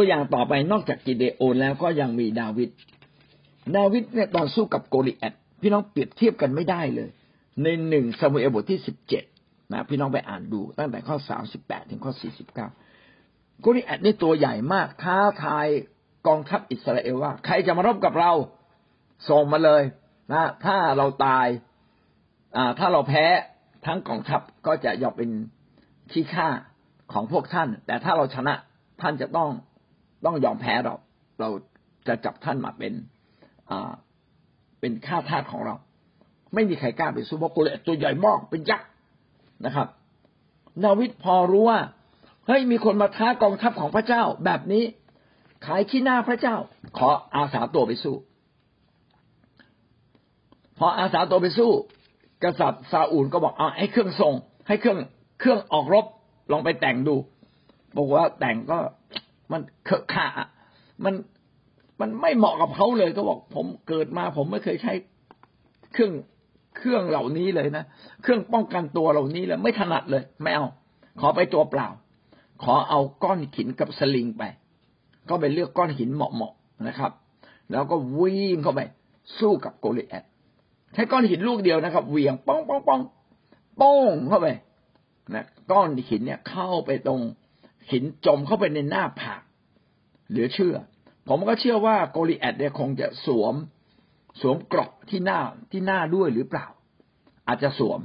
[0.00, 2.70] ตัวอย่างต่อไปนอกจากกิเดโอนแล้วก็ยังมีดาวิด
[3.76, 7.10] ดาวิดเนี่ยตอนสู้กับโกลิแอตพี่น้องเปรียบเทียบกันไม่ได้เลย
[7.62, 9.24] ในหนึ่งซามูเอลบทที่สิบเจ็ด
[9.72, 12.68] นะพี่น้องไปอ่านดูตั้งแต่ข้อสามสิบแปดถึงข้อสี่สิบเก้า
[13.60, 15.66] โกลิแอตนี่ตัวใหญ่มากท้าทาย
[16.26, 18.32] กองทัพอิสราเอลว่า ใครจะมารบกับเรา
[19.28, 19.82] ส่งมาเลย
[20.32, 21.46] นะถ้าเราตาย
[22.56, 23.26] อ่าถ้าเราแพ้
[23.86, 25.30] ทั้งกองทัพก็จะยอมเป็น
[26.12, 26.48] ที่ฆ่า
[27.12, 28.54] ของพวกท่าน แต่ถ้าเราชนะ
[29.00, 29.50] ท่านจะต้อง
[30.24, 30.94] ต้องยอมแพ้เรา
[31.40, 31.48] เรา
[32.08, 32.92] จะจับท่านมาเป็น
[33.70, 33.92] อ่า
[34.80, 35.74] เป็นข้าทาสของเรา
[36.54, 38.88] ไม่มีใครกล้าไปสู้เพราะกลิแอตตัวใหญ่มากเป็นยักษ์
[39.66, 39.88] นะครับ
[40.84, 41.80] ดาวิดพอรู้ว่า
[42.46, 44.84] เฮ้ยมีคนมาท้ากองทัพของพระเจ้า แบบนี้
[45.66, 46.56] ขายขี้หน้าพระเจ้า
[46.98, 48.14] ขออาสาตัวไปสู้
[50.78, 51.70] พออาสาตัวไปสู้
[52.44, 54.34] กษัตริย์ซาอูลก็บอกเอาให้เครื่องทรง
[54.68, 54.98] ให้เครื่อง
[55.40, 56.06] เครื่องออกรบ
[56.52, 57.16] ลองไปแต่งดู
[57.96, 58.78] บอกว่าแต่งก็
[59.52, 60.28] มันเคอะขะ
[61.04, 61.14] มัน
[62.00, 64.92] มันไม่เหมาะกับเขาเลยก็บอกผมเกิดมา ผมไม่เคยใช้
[65.92, 66.12] เครื่อง
[66.76, 67.84] เครื่องเหล่านี้เลยนะ
[68.22, 70.66] เครื่องป้องกันตัวเหล่านี้เลยไม่ถนัดเลยไม่เอา
[71.20, 71.88] ขอไปตัวเปล่า
[72.62, 74.42] ขอเอาก้อนหินกับสลิงไป
[75.28, 77.12] ก็ไปเลือกก้อนหินเหมาะๆนะครับ
[77.70, 78.80] แล้วก็วิ่งเข้าไป
[79.38, 80.24] สู้กับโกลิแอต
[80.94, 83.00] ใช้ก้อนหินลูกเดียวนะครับเหวี่ยงป้องป้องป้อง
[83.80, 84.48] ป้งเข้าไป
[85.34, 87.20] นะก้อนหินเนี่ยเข้าไปตรง
[87.90, 89.42] หินจมเข้าไปในหน้าผาก
[90.30, 90.76] เหลือเชื่อ
[91.28, 93.54] ผมก็เชื่อว่าโกลิแอตเนี่ยคงจะสวม
[94.40, 96.66] สวมเกราะที่หน้าที่หน้าด้วยหรือเปล่า
[97.48, 98.00] อาจจะสวม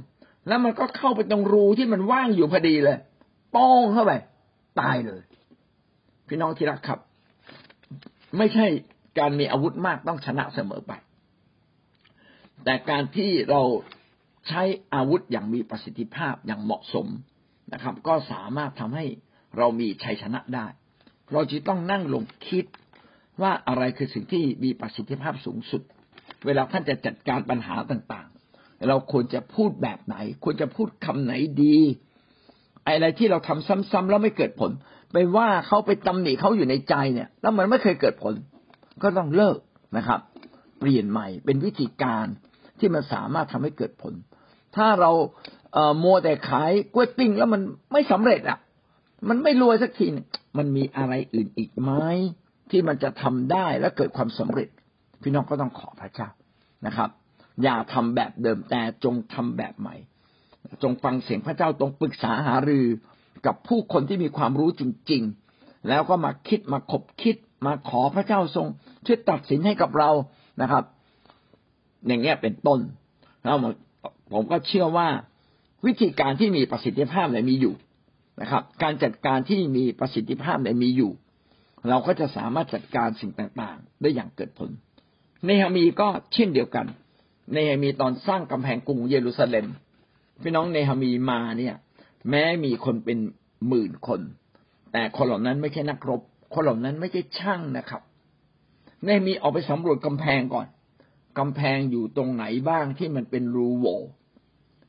[0.48, 2.98] แล้วมันก็เข้าไปตรงรูที่มันว่างอยู่พอดีเลย
[3.56, 4.14] ป้องเข้าไป
[4.80, 5.22] ตายเลย
[6.28, 7.00] พี่น้องที่รักครับ
[8.38, 8.66] ไม่ใช่
[9.20, 10.92] การมีอาวุธมากต้องชนะเสมอไป
[12.64, 13.62] แต่การที่เรา
[14.48, 14.62] ใช้
[14.94, 17.08] อาวุธอย่างมีประสิทธิภาพอย่างเหมาะสม
[17.74, 19.06] นะครับ ก็สามารถทำให้
[19.58, 20.68] เรามีชัยชนะได้
[21.34, 22.66] เราจะต้องนั่งลงคิด
[23.42, 25.82] ว่าอะไรคือสิ่งที่มีประสิทธิภาพสูงสุด
[26.46, 31.34] เวลาท่านจะจัดการปัญหาต่างๆ เราควรจะพูดแบบไหน ควรจะพูดคำไหน
[31.64, 31.78] ดี
[32.86, 34.72] อะไรที่เราทำซ้ำๆแล้วไม่เกิดผล
[35.12, 38.34] ไปว่าเขาไปตำหนิเขาอยู่ในใจเนี่ย แล้วมันไม่เคยเกิดผล
[39.04, 39.58] ก็ต้องเลิก
[39.98, 40.20] นะครับ
[40.80, 42.26] เปลี่ยนใหม่เป็นวิธีการ
[42.80, 44.14] ที่มันสามารถทำให้เกิดผล
[44.76, 45.12] ถ้าเรา
[45.74, 47.62] เอ่อมัวแต่ขายกล้วยปิ้งแล้วมัน
[47.92, 48.60] ไม่สำเร็จอะ
[49.30, 50.08] มันไม่รวยสักที
[50.58, 51.92] มันมีอะไรอื่นอีกไหม
[52.72, 54.70] ที่มันจะทำได้และเกิดความสำเร็จ
[55.22, 56.30] พี่น้องก็ต้องขอพระเจ้า
[56.86, 57.10] นะครับ
[57.64, 59.96] อย่าทำแบบเดิมแต่จงทำแบบใหม่
[60.84, 62.86] จงฟังเสียงพระเจ้าตรงปรึกษาหารือ
[63.46, 65.24] กับผู้คนที่มีความรู้จริง
[65.56, 68.68] ๆ แล้วก็มาคิดมาคบคิดมาขอพระเจ้าทรง
[69.06, 70.10] ช่วยตัดสินให้กับเรา
[70.62, 70.84] นะครับ
[72.08, 72.80] อย่างเงี้ยเป็นต้น
[73.44, 73.58] แล้ว
[74.34, 75.08] ผมก็เชื่อว่า
[75.86, 77.74] วิธีการที่มีประสิทธิภาพเนี่ยมีอยู่
[78.42, 81.12] นะครับ การจัดการที่มีประสิทธิภาพเนี่ยมีอยู่
[81.90, 84.70] เราก็จะสามารถจัดการสิ่งต่างๆ ได้อย่างเกิดผล
[85.46, 86.86] เนฮามีก็เช่นเดียวกัน
[87.52, 89.68] เนฮามีตอนสร้างกำแพงกรุงเยรูซาเล็ม
[90.42, 91.76] พี่น้องเนฮามีมาเนี่ย
[92.30, 93.18] แม้มีคนเป็น
[93.68, 94.22] หมื่นคน
[94.92, 96.22] แต่คนเหล่านั้นไม่ใช่นักรบ
[96.54, 98.02] คนเหล่านั้นไม่ใช่ช่างนะครับ
[99.04, 100.68] เนฮามีออกไปสำรวจกำแพงก่อน
[101.40, 104.00] กำแพงอยู่ตรงไหนบ้างที่มันเป็นรูโหว่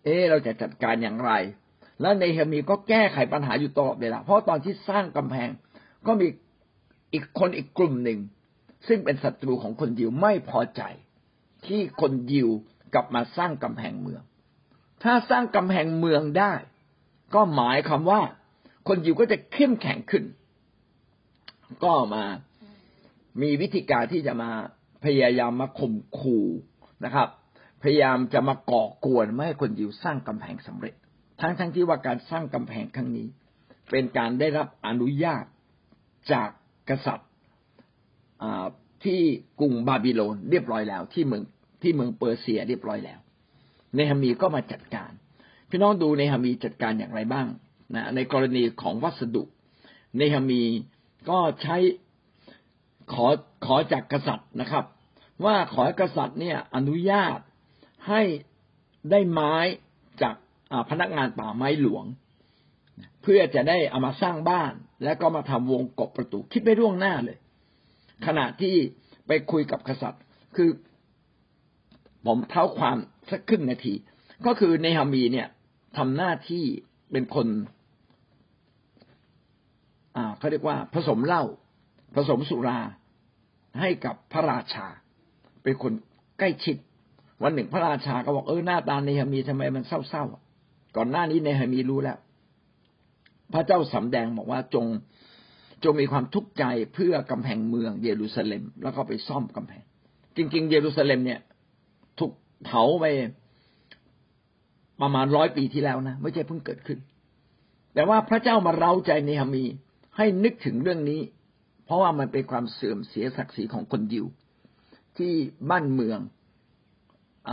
[0.04, 1.32] เอ๊เราจะจัดการอย่างไร
[2.00, 5.48] แล้วเฮมีก็แก้ไขปัญหาอยู่ตลอดเวลาเพราะตอนที่สร้างกำแพง
[6.06, 6.26] ก็มี
[7.12, 8.18] อีกคนอีกกลุ่มหนึ่ง
[8.88, 10.82] ซึ่งเป็นศัตรูของคนยิวไม่พอใจ
[11.66, 12.48] ที่คนยิว
[12.94, 14.22] กลับมาสร้างกำแพงเมือง
[15.02, 16.52] ถ้าสร้างกำแพงเมืองได้
[17.34, 18.20] ก็หมายคำว่า
[18.88, 20.24] คนยิวก็จะเข้มแข็งขึ้น
[21.84, 22.24] ก็มา
[23.42, 24.50] มีวิธีการที่จะมา
[25.04, 26.46] พยายามมาข่มขู่
[27.04, 27.28] นะครับ
[27.82, 30.94] พยายามจะมาก่อกวนไม่ให้คนยิวสร้างกำแพงสำเร็จ
[31.41, 33.28] ทั้งทั้งที่ว่าการสร้างกำแพงครั้งนี้
[33.91, 35.44] เป็นการได้รับอนุญาต
[36.32, 36.48] จาก
[36.88, 37.30] กษัตริย์
[39.04, 39.20] ที่
[39.60, 41.42] กรุงบาบิโลนเรียบร้อยแล้ว ที่เมือง
[41.82, 43.20] ที่เมืองเปอร์เซียเรียบร้อยแล้ว
[43.94, 45.10] เนฮามีก็มาจัดการ
[45.70, 47.46] พี่น้องดูเนฮามีจัดการอย่างไรบ้าง
[47.94, 49.43] นะในกรณีของวัสดุ
[50.16, 50.62] เนฮามี
[51.28, 51.76] ก็ใช้
[53.12, 53.26] ขอ
[53.66, 54.84] ขอจากกษัตริย์นะครับ
[55.44, 57.38] ว่าขอให้กษัตริย์เนี่ยอนุญาต
[58.08, 58.22] ให้
[59.11, 59.55] ได้ไม้
[60.90, 62.04] พนักงานป่าไม้หลวง
[63.22, 64.72] เพื่อจะได้เอามาสร้างบ้าน
[65.04, 67.38] แล้วก็มาทำวงกบประตูคิดไปล่วงหน้าเลย
[68.26, 68.74] ขณะที่
[69.26, 70.22] ไปคุยกับกษัตริย์
[70.56, 70.70] คือ
[72.26, 72.96] ผมเท้าความ
[73.30, 73.94] สักครึ่งนาที
[74.46, 75.48] ก็คือในฮามีเนี่ย
[75.96, 76.64] ทำหน้าที่
[77.12, 77.46] เป็นคน
[80.16, 81.44] อ่าเขาเรียกว่าผสมเหล้า
[82.14, 82.78] ผสมสุรา
[83.80, 84.86] ให้กับพระราชา
[85.62, 85.92] เป็นคน
[86.38, 86.76] ใกล้ชิด
[87.42, 90.45] วันหนึ่งพระราชาก็บอกเออหน้าตาเนฮามีทำไมมันเศร้าๆ
[90.96, 92.19] ก่อนหน้านี้เนฮามีรู้แล้ว
[93.52, 94.87] พระเจ้าสำแดงบอกว่าจง
[95.84, 96.64] จงมีความทุกข์ใจ
[96.94, 99.84] เพื่อกำแพงเมืองเยรูซาเล็ม แล้วก็ไปซ่อมกำแพง
[100.37, 101.40] จริง ๆ เยรูซาเล็มเนี่ย
[102.19, 102.32] ถูก
[102.64, 103.04] เผาไป
[105.00, 106.99] ประมาณร้อยปีที่แล้วนะไม่ใช่เพิ่งเกิดขึ้น
[107.94, 109.64] แต่ว่าพระเจ้ามาเร้าใจเนฮามี
[110.16, 111.20] ให้นึกถึงเรื่องนี้
[111.84, 114.26] เพราะว่ามันเป็นความเสื่อมเสียศักดิ์ศรีของคนยิว
[115.16, 115.32] ที่
[115.70, 116.19] บ้านเมือง
[117.49, 117.50] อ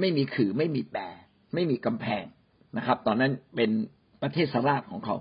[0.00, 1.00] ไม่มีขื่อไม่มีแปร
[1.54, 2.24] ไม่มีกำแพง
[2.76, 3.70] นะครับ ตอนนั้นเป็น
[4.22, 5.16] ประเทศสราชของเขา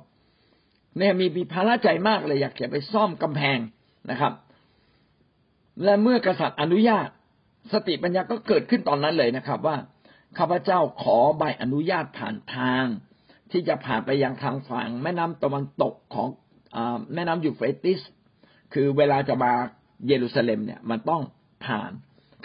[0.97, 3.57] เนี่ยมีมีภาระใจมากเลยอยากจะไปซ่อมกำแพง
[4.11, 4.33] นะครับ
[5.83, 7.07] และเมื่อกษัตริย์อนุญาต
[7.73, 9.77] สติปัญญาก็เกิดขึ้นตอนนั้นเลยนะครับ ว่า
[10.37, 12.85] ข้าพเจ้าขอใบอนุญาตผ่านทาง
[13.51, 16.27] ที่จะผ่านไปยังทางฝั่งแม่น้ำตะวันตกของ
[16.75, 16.77] อ
[17.13, 17.99] แม่น้ำยูเฟรติส
[18.73, 19.51] คือเวลาจะมา
[20.07, 21.21] เยรูซาเล็มเนี่ยมันต้อง
[21.65, 21.91] ผ่าน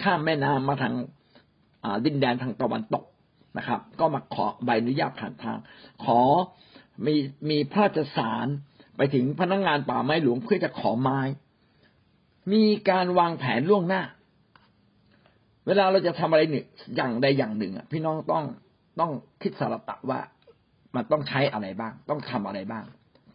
[0.02, 0.94] ข้ามแม่น้ำมาทาง
[2.05, 3.05] ดินแดนทางตะวันตก
[3.58, 5.58] นะครับ ก็มาขอใบอนุญาตผ่านทาง
[6.05, 6.20] ขอ
[7.06, 7.14] มี
[7.50, 8.47] มีพระราชสาร
[8.97, 11.20] ไปถึงพนักงงานป่าไม้หลวงเพื่อจะขอไม้
[12.53, 14.03] มีการวางแผนล่วงหน้า
[15.67, 16.67] เวลาเราจะทำอะไรหนึ่ง
[16.97, 18.44] อย่างใดอย่างหนึ่งอะพี่น้องต้อง
[19.00, 19.11] ต้อง
[19.43, 20.20] คิดสารตะว่า
[20.97, 22.85] มันต้องใช้อะไรบ้าง ต้องทำอะไรบ้าง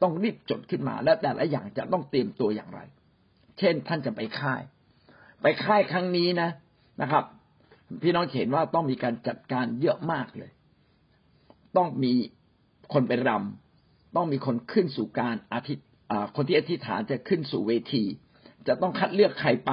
[0.01, 2.81] ต้องรีบจดขึ้นมา และแต่ละอย่างจะต้องเตรียมตัวอย่างไร
[3.59, 4.61] เช่นท่านจะไปค่าย
[5.41, 6.49] ไปค่ายครั้งนี้นะ
[7.01, 7.23] นะครับ
[8.01, 10.51] พี่น้องเห็นว่าต้องมีการจัดการเยอะมากเลย
[11.77, 12.13] ต้องมี
[12.93, 15.77] คนไปรำต้องมีคนขึ้นสู่การอาทิต
[16.35, 18.03] คนที่อธิษฐานจะขึ้นสู่เวที
[18.67, 19.71] จะต้องคัดเลือกใครไป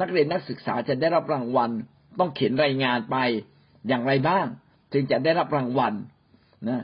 [0.00, 1.70] นักเรียนนักศึกษาจะได้รับรางวัล
[2.18, 3.16] ต้องเขียนรายงานไป
[3.88, 4.46] อย่างไรบ้าง
[4.92, 5.94] จึงจะได้รับรางวัล
[6.68, 6.82] นะ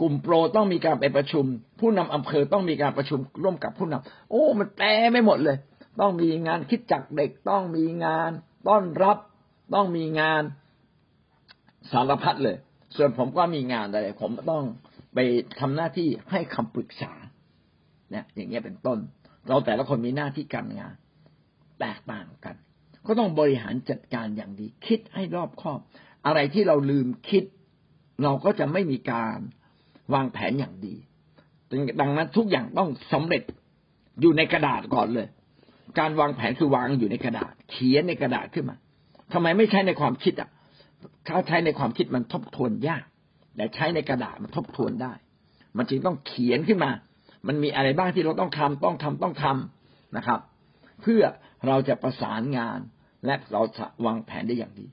[0.00, 1.44] กลุ่มโปรต้องมีการไปประชุม
[1.80, 5.56] ผู้นำอำเภอต้องมีการประชุมร่วมกับผู้นำโอ้ มันแปลไม่หมดเลย
[6.00, 8.30] ต้องมีงานคิดจักเด็กต้องมีงาน
[8.68, 9.16] ต้อนรับ
[9.74, 10.42] ต้องมีงาน
[11.92, 12.56] สารพัดเลย
[12.96, 14.64] ส่วนผมก็มีงานอะไร ผมต้อง
[15.14, 15.18] ไป
[15.60, 17.12] ทำหน้าที่ให้คำปรึกษา
[18.10, 18.98] เนี่ยอย่างเงี้ยเป็นต้น
[19.48, 20.94] เราแต่ละคนมีหน้าที่การงาน
[21.80, 22.56] แตกต่างกัน
[23.06, 25.80] ก็ต้องบริหารจัดการอย่างดี คิดให้รอบคอบ
[26.26, 27.44] อะไรที่เราลืมคิด
[28.22, 29.38] เราก็จะไม่มีการ
[30.14, 30.94] วางแผนอย่างดี
[32.00, 33.42] ดังนั้นทุกอย่างต้องสำเร็จ
[34.20, 35.28] อยู่ในกระดาษก่อนเลย
[35.98, 38.76] การวางแผนคือวางอยู่ในกระดาษ เขียนในกระดาษขึ้นมา
[39.32, 40.50] ทำไมไม่ใช้ในความคิดอะ
[41.28, 43.04] ถ้าใช้ในความคิดมันทบทวนยาก
[43.56, 45.12] แต่ใช้ในกระดาษมันทบทวนได้
[45.76, 46.90] มันจึงต้องเขียนขึ้นมา
[47.46, 50.40] มันมีอะไรบ้างที่เราต้องทำต้องทำต้องทำนะครับ
[51.02, 51.22] เพื่อ
[51.66, 52.78] เราจะประสานงาน
[53.26, 54.86] และเราจะวางแผนได้อย่างดี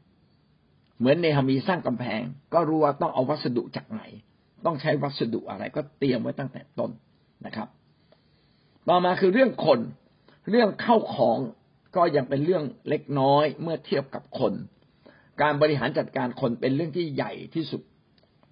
[1.00, 2.22] เหมือนในฮามีสร้างกำแพง
[2.54, 4.02] ก็รู้ว่าต้องเอาวัสดุจากไหน
[4.66, 6.92] ต้องใช้วัสดุอะไรก็เตรียมไว้ตั้งแต่ต้น
[7.46, 7.68] นะครับ
[8.90, 9.80] ต่อมาคือเรื่องคน
[10.50, 11.38] เรื่องเข้าของ
[11.96, 14.54] ก็ยังเป็นเรื่องเล็กน้อยเมื่อเทียบกับคน
[15.42, 17.82] การบริหารจัดการคนเป็นเรื่องที่ใหญ่ที่สุด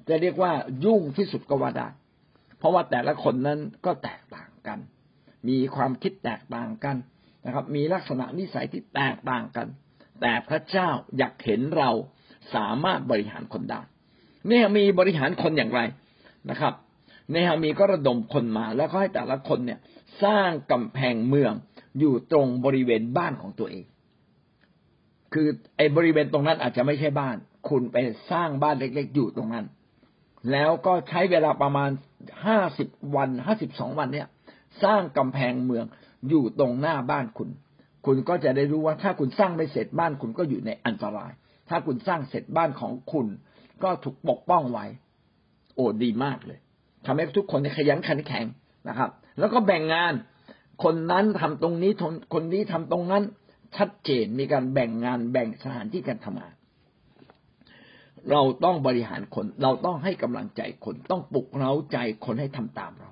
[0.08, 0.52] จะเรียกว่า
[0.86, 1.88] ยุ่งที่สุดก็ว่าได้
[2.58, 4.80] เพราะว่าแต่ละคนนั้นก็แตกต่างกัน
[5.48, 6.98] มีความคิดแตกต่างกัน
[7.46, 9.68] นะครับ มีลักษณะนิสัยที่แตกต่างกัน
[10.22, 11.90] แต่พระเจ้าอยากเห็นเรา
[12.56, 13.82] สามารถบริหารคนได้
[14.48, 15.82] เนหมีบริหารคนอย่างไร
[16.50, 16.74] นะครับ
[17.32, 19.80] เนหมีก็ระดมคนมา แล้วก็ให้แต่ละคนเนี่ย
[20.24, 21.54] สร้างกำแพงเมือง
[22.00, 23.86] อยู่ตรงบริเวณบ้านของตัวเอง
[25.34, 25.48] คือ
[25.78, 27.36] ไอ้บริเวณตรงนั้นอาจจะไม่ใช่บ้าน
[27.70, 27.98] คุณไป
[28.32, 29.66] สร้างบ้านเล็ก ๆ อยู่ตรงนั้น
[30.52, 31.90] แล้วก็ใช้เวลาประมาณ
[32.46, 34.28] ห้าสิบวันห้าสิบสองวันเนี่ย
[34.84, 35.86] สร้างกำแพงเมือง
[36.30, 37.50] อยู่ตรงหน้าบ้านคุณ
[38.06, 41.32] คุณก็จะได้รู้ว่าถ้าคุณสร้างไม่เสร็จบ้านคุณก็อยู่ในอันตราย
[41.70, 43.28] ถ้าคุณสร้างเสร็จบ้านของคุณ
[43.84, 44.86] ก็ถูกปกป้องไว้
[45.76, 46.60] โอ้ดีมากเลย
[47.06, 48.46] ทำให้ทุกคนขยันขันแข็ง
[48.88, 49.10] นะครับ
[49.40, 50.14] แล้วก็แบ่งงาน
[50.84, 51.92] คนนั้นทำตรงนี้
[52.34, 53.24] คนนี้ทำตรงนั้น
[53.78, 56.54] ชัดเจนมีการแบ่งงานแบ่งสถานที่การทำงาน
[58.32, 63.12] เราต้องบริหารคน เราต้องให้กำลังใจคน ต้องปลุกเร้าใจคนให้ทำตามเรา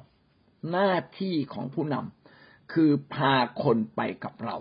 [0.71, 4.57] หน้าที่ของผู้นำคือพาคนไปกับเรา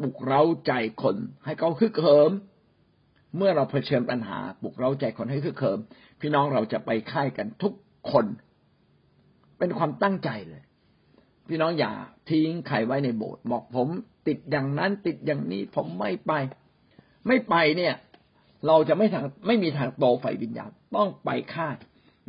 [0.00, 2.32] ปลุกเร้าใจคนให้เขาคึกเหิม
[3.36, 5.78] เมื่อเราเผชิญปัญหาปลุกเร้าใจคนให้คึกเหิม
[6.20, 7.72] พี่น้องเราจะไปค่ายกันทุก
[8.10, 8.26] คน
[9.58, 10.62] เป็นความตั้งใจเลย
[11.48, 11.92] พี่น้องอย่า
[12.30, 13.88] ทิ้งใครไว้ในโบสถ์บอกผม
[14.26, 16.32] ติดอย่างนั้นติดอย่างนี้ผมไม่ไป
[17.26, 17.94] ไม่ไปเนี่ย
[18.66, 21.76] เราจะไม่ทางไม่มีทางโตไฟวิญญาณต้องไปค่าย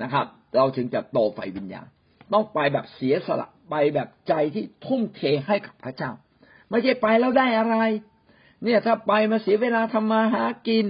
[0.01, 0.25] นะครับ
[0.57, 1.87] เราจึงจะโตไฟวิญญาณ
[2.33, 6.11] ต้องไปแบบเสียสละไปแบบใจที่ทุ่มเทให้กับพระเจ้า
[6.69, 7.75] ไม่ใช่ไปแล้วได้อะไร
[8.63, 10.85] เนี่ยถ้าไปมาเสียเวลาทำมาหากิน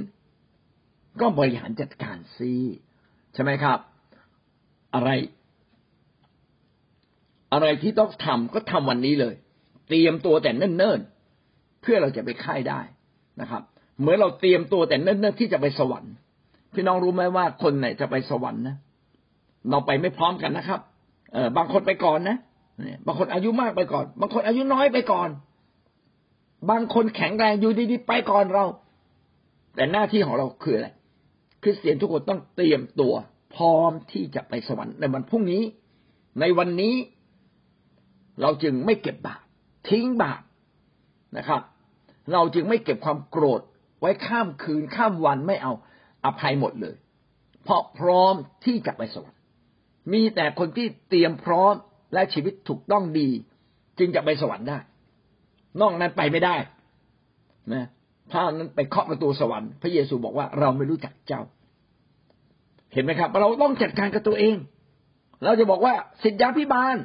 [1.21, 2.53] ก็บริหารจัดการซี
[3.33, 3.79] ใช่ไหมครับ
[4.95, 5.09] อะไร
[7.53, 9.35] อะไรที่ต้องทำก็ทำวันนี้เลย
[9.87, 12.81] เตรียมตัวแต่เนิ่นๆเพื่อเราจะไปค่ายได้
[13.41, 13.61] นะครับ
[13.99, 16.13] เหมือนเราเตรียมตัวแต่เนิ่นๆที่จะไปสวรรค์
[16.73, 18.75] พี่น้องรู้ไหมว่าคนไหนจะไปสวรรค์นะ
[19.69, 20.79] เราไปไม่พร้อมกันนะครับ
[21.33, 22.37] เออบางคนไปก่อนนะ
[23.05, 25.29] บางคนอายุมากไปก่อน บางคนอายุน้อยไปก่อน
[26.69, 28.65] บางคนแข็งแรงอยู่ดีๆไปก่อนเรา
[29.75, 30.89] แต่หน้าที่ของเราคืออะไร
[31.61, 33.13] คริสเตียนทุกคนต้องเตรียมตัว
[33.55, 35.63] พร้อมที่จะไปสวรรค์ในวันพรุ่งนี้
[36.39, 36.93] ในวันนี้
[38.41, 39.41] เราจึงไม่เก็บบาป
[39.89, 40.41] ทิ้งบาป
[41.37, 41.61] นะครับ
[42.33, 43.61] เราจึงไม่เก็บความโกรธ
[43.99, 45.73] ไว้ข้ามคืนข้ามวันไม่เอา
[46.25, 46.95] อภัยหมดเลย
[47.63, 48.35] เพราะพร้อม
[48.65, 49.41] ที่จะไปสวรรค์
[50.13, 51.73] มีแต่คนที่เตรียมพร้อม
[52.13, 53.29] และชีวิตถูกต้องดี
[53.99, 54.79] จึงจะไปสวรรค์ได้
[55.81, 56.55] นอกนั้นไปไม่ได้
[57.73, 57.87] นะ
[58.31, 61.41] ถ้านั้นไปเคาะประตูสวรรค์พระเยซูบอกว่าเราไม่รู้จักเจ้า
[62.93, 64.55] เห็นไหมครับ เราต้องจัดการกับตัวเอง
[65.43, 66.97] เราจะบอกว่าสิทธยาพิบาล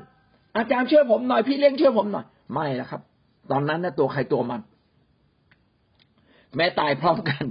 [0.56, 3.00] อาจารย์ช่วยผมหน่อยพี่เลี้ยงช่วยผมหน่อย ไม่ละครับ
[3.50, 4.60] ตอนนั้นนะตัวใครตัวมัน
[6.56, 7.44] แม้ตายพร้อมกัน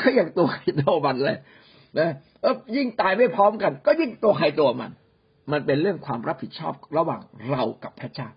[0.00, 1.38] ก็ยังตัวใครตัวมันเลย
[1.98, 2.10] นะ
[2.42, 4.90] เออยิ่งตายไม่พร้อมกัน ก็ยิ่งตัวใครตัวมัน
[5.52, 8.28] มันเป็นเรื่องความรับผิดชอบระหว่างเรากับพระเจ้า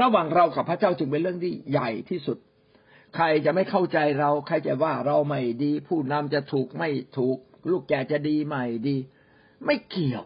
[0.00, 2.38] ระหว่างเรากับพระเจ้าจึงเป็นเรื่องที่ใหญ่ที่สุด
[3.16, 7.36] ใครจะไม่เข้าใจเรา ใครจะว่าเราไม่ดี ผู้นำจะถูกไม่ถูก
[7.70, 8.96] ลูกแกจะดีไม่ดี
[9.66, 10.24] ไม่เกี่ยว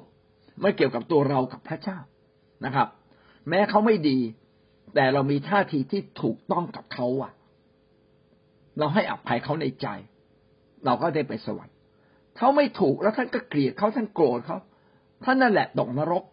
[0.62, 1.98] ไม่เกี่ยวกับตัวเรากับพระเจ้า
[2.64, 2.88] นะครับ
[3.48, 4.18] แม้เขาไม่ดี
[4.94, 7.32] แต่เรามีท่าทีที่ถูกต้องกับเขาอะ
[8.78, 9.86] เราให้อภัยเขาในใจ
[10.84, 11.74] เราก็ได้ไปสวรรค์
[12.36, 14.58] เขาไม่ถูกแล้วท่านก็เกลียดเขาท่านโกรธเขา
[15.24, 16.24] ท่านนั่นแหละตกนรก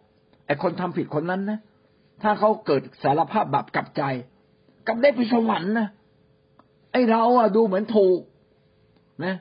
[0.46, 1.58] ไอ้คนทำผิดคนนั้นนะ
[2.22, 4.02] ถ้าเขาเกิดสารภาพบาปกับใจ
[4.86, 5.88] กับได้ไปสวรรค์นะ
[6.92, 8.20] ไอ้เราอะดูเหมือนถูก
[9.24, 9.34] นะ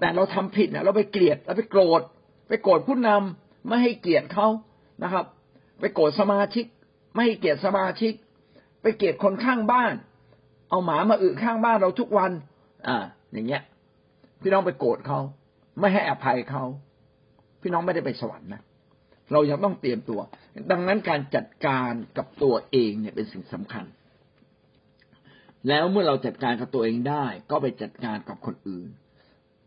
[0.00, 2.02] แต่เราทำผิดเนี่ยเราไปเกลียดเราไปโกรธ
[2.48, 4.48] ไปโกรธผู้นำไม่ให้เกียรติเขา
[5.02, 5.24] นะครับ
[5.80, 6.64] ไปโกรธสมาชิก
[7.16, 8.12] ไม่เกลียรติสมาชิก
[8.82, 9.94] ไปเกลียดคนข้างบ้าน
[10.70, 12.32] เอาหมามาอึข้างบ้านเราทุกวัน
[12.88, 12.98] อ่า
[13.32, 13.62] อย่างเงี้ย
[14.40, 15.20] พี่น้องไปโกรธเขา
[15.80, 16.64] ไม่ให้อภัยเขา
[17.62, 18.62] พี่น้องไม่ได้ไปสวรรค์นะ
[19.32, 20.20] เรายังต้องเตรียมตัว
[20.70, 23.84] ดังนั้นการจัดการกับตัวเองเนี่ยเป็นสิ่งสำคัญ
[25.68, 28.88] แล้วเมื่อเราจัดการกับตัวเองได้ ก็ไปจัดการกับคนอื่น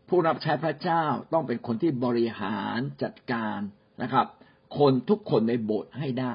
[0.08, 3.58] ผู้รับใช้พระเจ้าต้องเป็นคนที่บริหารจัดการ
[4.02, 4.26] นะครับ
[4.78, 6.34] คนทุกคนในโบสถ์ให้ได้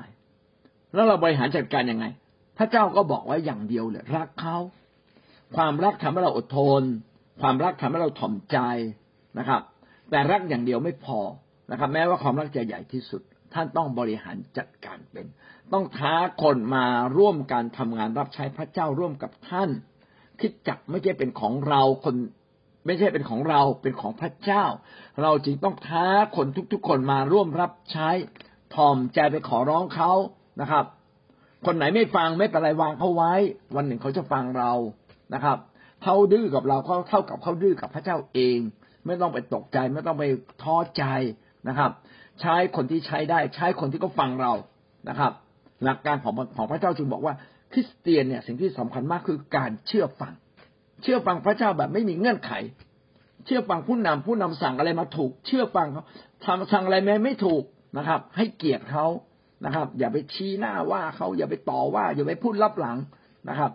[0.93, 2.05] แล้วเราบริหารจัดการยังไง
[2.57, 4.57] พระเจ้าก็บอกว่าอย่างเดียวเลยรักเขา
[5.55, 6.83] ความรักทำให้เราอดทน
[7.41, 8.57] ความรักทำให้เราถ่อมใจ
[9.39, 9.61] นะครับ
[10.09, 11.19] แต่รักอย่างเดียวไม่พอ
[11.71, 13.21] นะครับ แม้ว่าความรักจะใหญ่ที่สุด
[13.53, 15.25] ท่านต้องบริหารจัดการเป็น
[15.73, 16.85] ต้องท้าคนมา
[17.17, 19.69] ร่วมการทำงานรับใช้พระเจ้าร่วมกับท่าน
[20.39, 22.15] คิดจักไม่ใช่เป็นของเราคน
[22.85, 24.65] ไม่ใช่เป็นของเราเป็นของพระเจ้า
[25.21, 28.09] เราจึงต้องท้าคนทุกๆ คนมาร่วมรับใช้
[28.75, 30.11] ถ่อมใจไปขอร้องเขา
[30.61, 30.85] นะครับ
[31.65, 33.33] คนไหนไม่ฟังไม่เป็นไรวางเขาไว้
[33.75, 34.71] วันหนึ่งเขาจะฟังเรา
[35.33, 35.57] นะครับ
[36.03, 38.59] เขาดื้อกับเราเขาเท่ากับเขาดื้อกับพระเจ้าเอง
[39.05, 40.23] ไม่ต้องไปตกใจไม่ต้องไป
[40.63, 41.03] ท้อใจ
[41.67, 41.91] นะครับ
[42.41, 44.53] ใช้คนที่ใช้ได้ใช้คนที่เขาฟังเรา
[45.09, 45.31] นะครับ
[45.83, 47.33] หลักการของของพระเจ้าจึงบอกว่า
[47.73, 50.33] คริสเตียนเนี่ยสิ่งที่สำคัญมากคือการเชื่อฟัง
[51.03, 52.51] เชื่อฟังพระเจ้าแบบไม่มีเงื่อนไข
[53.45, 56.03] เชื่อฟังผู้นำผู้นำสั่งอะไรมาถูก เชื่อฟังเขา
[56.45, 57.63] ทำสั่งอะไรไม่ไม่ถูก
[57.97, 59.05] นะครับ ให้เกียรติเขา
[59.65, 62.97] นะครับ อย่าไปชี้หน้าว่าเขาอย่าไปต่อว่า อย่าไปพูดลับหลัง
[63.49, 63.71] นะครับ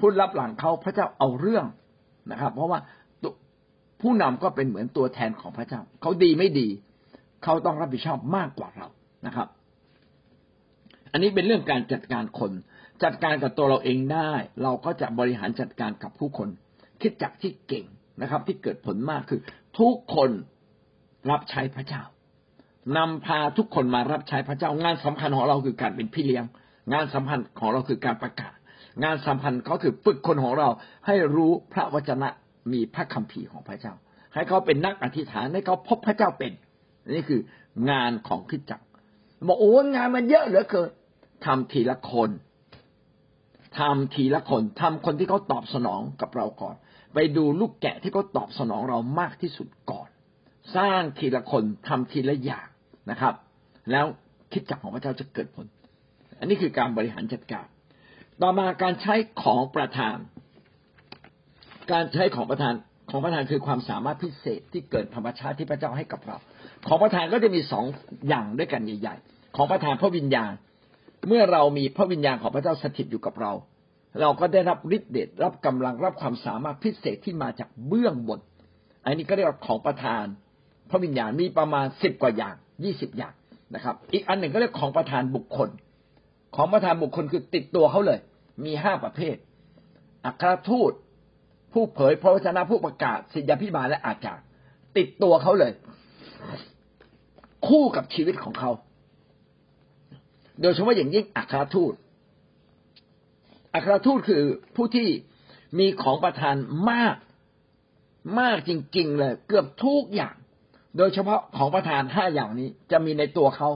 [0.00, 1.64] พูดรับหลังเขาพระเจ้าเอาเรื่อง
[2.30, 2.78] นะครับ เพราะว่า
[4.02, 6.68] ผู้นำก็เป็นเหมือนตัวแทนของพระเจ้า เขาดีไม่ดี
[7.44, 8.88] เขาต้องรับผิดชอบมากกว่าเรา
[9.26, 9.48] นะครับ
[11.12, 12.52] อันนี้เป็นเรื่องการจัดการคน
[13.04, 14.32] จัดการกับตัวเราเองได้
[14.62, 16.48] เราก็จะบริหารจัดการกับผู้คน
[17.00, 17.84] คิดจักที่เก่ง
[18.20, 19.40] นะครับ ที่เกิดผลมากคือ
[19.78, 20.30] ทุกคน
[21.30, 22.02] รับใช้พระเจ้า
[22.96, 26.44] นำพาทุกคนมารับใช้พระเจ้า งานสำคัญของเราคือการเป็นพี่เลี้ยง
[26.92, 28.52] งานสำคัญของเราคือการประกาศ
[29.04, 30.68] งานสัมพันธ์ก็คือฝึกคนของเรา
[31.06, 32.28] ให้รู้พระวจนะ
[32.72, 33.94] มีพระคัมภีร์ของพระเจ้า
[34.34, 36.52] ให้เขาเป็นนักอธิษฐานให้เขาพบพระเจ้าเป็น
[37.14, 37.40] นี่คือ
[37.90, 38.80] งานของคิดจัก
[39.48, 40.90] บอกโอ้งานมันเยอะเหลือเกิน
[41.46, 42.30] ทำทีละคน
[43.78, 46.74] ทำทีละคนทำคนที่เขาตอบสนองกับเราก่อน
[47.14, 50.08] ไปดูลูกแกะที่เขาตอบสนองเรามากที่สุดก่อน
[50.76, 52.68] สร้างทีละคนทำทีละอย่าง
[53.10, 53.34] นะครับ
[53.90, 54.06] แล้ว
[54.52, 55.66] คิดจักของพระเจ้าจะเกิดผล
[56.38, 57.66] อันนี้คือการบริหารจัดการ
[58.42, 60.16] ต่อมาการใช้ของประธาน
[61.92, 62.74] การใช้ของประธาน
[63.10, 66.36] ของประธานคือความสามารถพิเศษที่เกิดธรรมชาติที่พระเจ้าให้กับเรา
[66.86, 67.84] ของประธานก็จะมีสอง
[68.28, 70.52] อย่างด้วยกันใหญ่ ๆ ของประธานพระวิญญาณ
[71.28, 73.52] เมื่อเรามีพระวิญญาณของพระเจ้าสถิตอยู่กับเรา
[74.20, 78.40] เราก็ได้รับฤทธิ์เดชรับกำลังรับความสามารถพิเศษที่มาจากเบื้องบน
[79.04, 80.24] อันนี้ก็เรียกว่าของประธาน
[80.90, 83.34] พระวิญญาณมีประมาณสิบกว่าอย่างยี่สิบอย่าง
[83.74, 85.68] นะครับ อีกอันหนึ่งก็เรียกของประธานบุคคล
[86.56, 88.18] ของประธานบุคคลคือติดตัวเขาเลย
[88.64, 89.36] มีห้าประเภท
[90.24, 90.92] อัครทูต
[91.72, 94.44] ผู้เผยพระวจนะผู้ประกาศสิทธิพิบาลและอาจารย์
[94.96, 95.72] ติดตัวเขาเลย
[97.68, 98.70] คู่กับชีวิตของเขา
[100.60, 101.92] โดยเฉพาะอย่างยิ่งอัครทูต
[103.74, 104.42] อัครทูตคือ
[104.76, 105.08] ผู้ที่
[105.78, 106.56] มีของประทาน
[106.90, 107.16] มาก
[108.40, 110.34] มากจริง ๆ เลย เกือบทุกอย่าง
[110.96, 113.68] โดยเฉพาะของประทานห้าอย่างนี้ จะมีในตัวเขา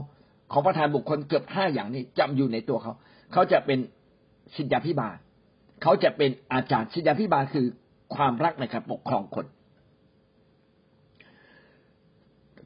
[0.53, 2.93] ของประทานบุคคลเกือบห้าอย่างนี้จำอยู่ในตัวเขา
[3.33, 3.79] เขาจะเป็น
[4.57, 5.17] สิทธาพิบาล
[5.83, 7.67] เขาจะเป็นอาจารย์สิทธาพิบาลคือ
[8.15, 9.47] ความรักในการปกครองคน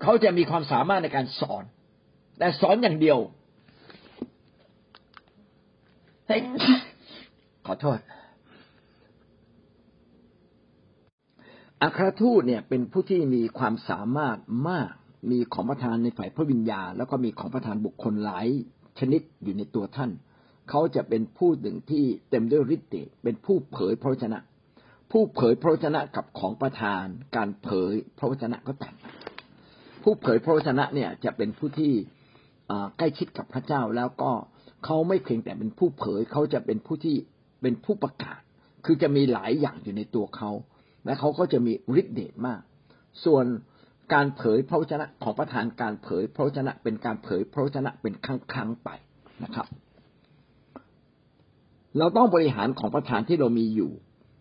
[0.02, 1.64] เขาจะมีความสามารถในการสอน
[2.38, 3.18] แต่สอนอย่างเดียว
[7.66, 7.98] ขอโทษ
[11.82, 14.90] อัครทูตเนี่ยเป็นผู้ที่มีความสามารถมาก
[15.30, 18.46] มีของประทานในฝ่ายพระวิญญา แล้วก็มีของประทานบุคคลหลาย
[18.98, 20.10] ชนิดอยู่ในตัวท่าน
[20.70, 24.38] เขาจะเป็นผู้หนึ่งที่เต็มด้วยฤทธิ์เดชเป็นผู้เผยพระวจนะ
[25.10, 27.04] ผู้เผยพระวจนะกับของประทาน
[27.36, 28.96] การเผยพระวจนะก็ต่าง
[30.02, 31.92] ผู้เผยพระวจนะเนี่ยจะเป็นผู้ที่
[32.98, 34.32] ใกล้ชิดกับพระเจ้าแล้วก็
[34.84, 37.16] เขาไม่เพียงแต่เป็นผู้เผยเขาจะเป็นผู้ที่
[37.66, 38.40] เป็นผู้ประกาศ
[38.84, 40.50] คือจะมีหลายอย่างอยู่ในตัวเขา
[41.04, 42.60] และเขาก็จะมีฤทธิ์เดชมาก
[43.24, 43.44] ส่วน
[44.12, 48.88] การเผยพระวจนะของประธานการเผยพระวจนะเป็นการเผยพระวจนะเป็นครั้งครั้งไป
[49.44, 49.66] นะครับ
[51.98, 53.92] เราต้องบริหารของประธานที่เรามีอยู่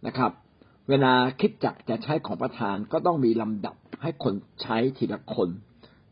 [0.08, 0.32] นะครับ
[0.90, 5.50] เวลาคิดจักจะใช้ของประธานก็ต้องมีลำดับให้คนใช้ทีละคน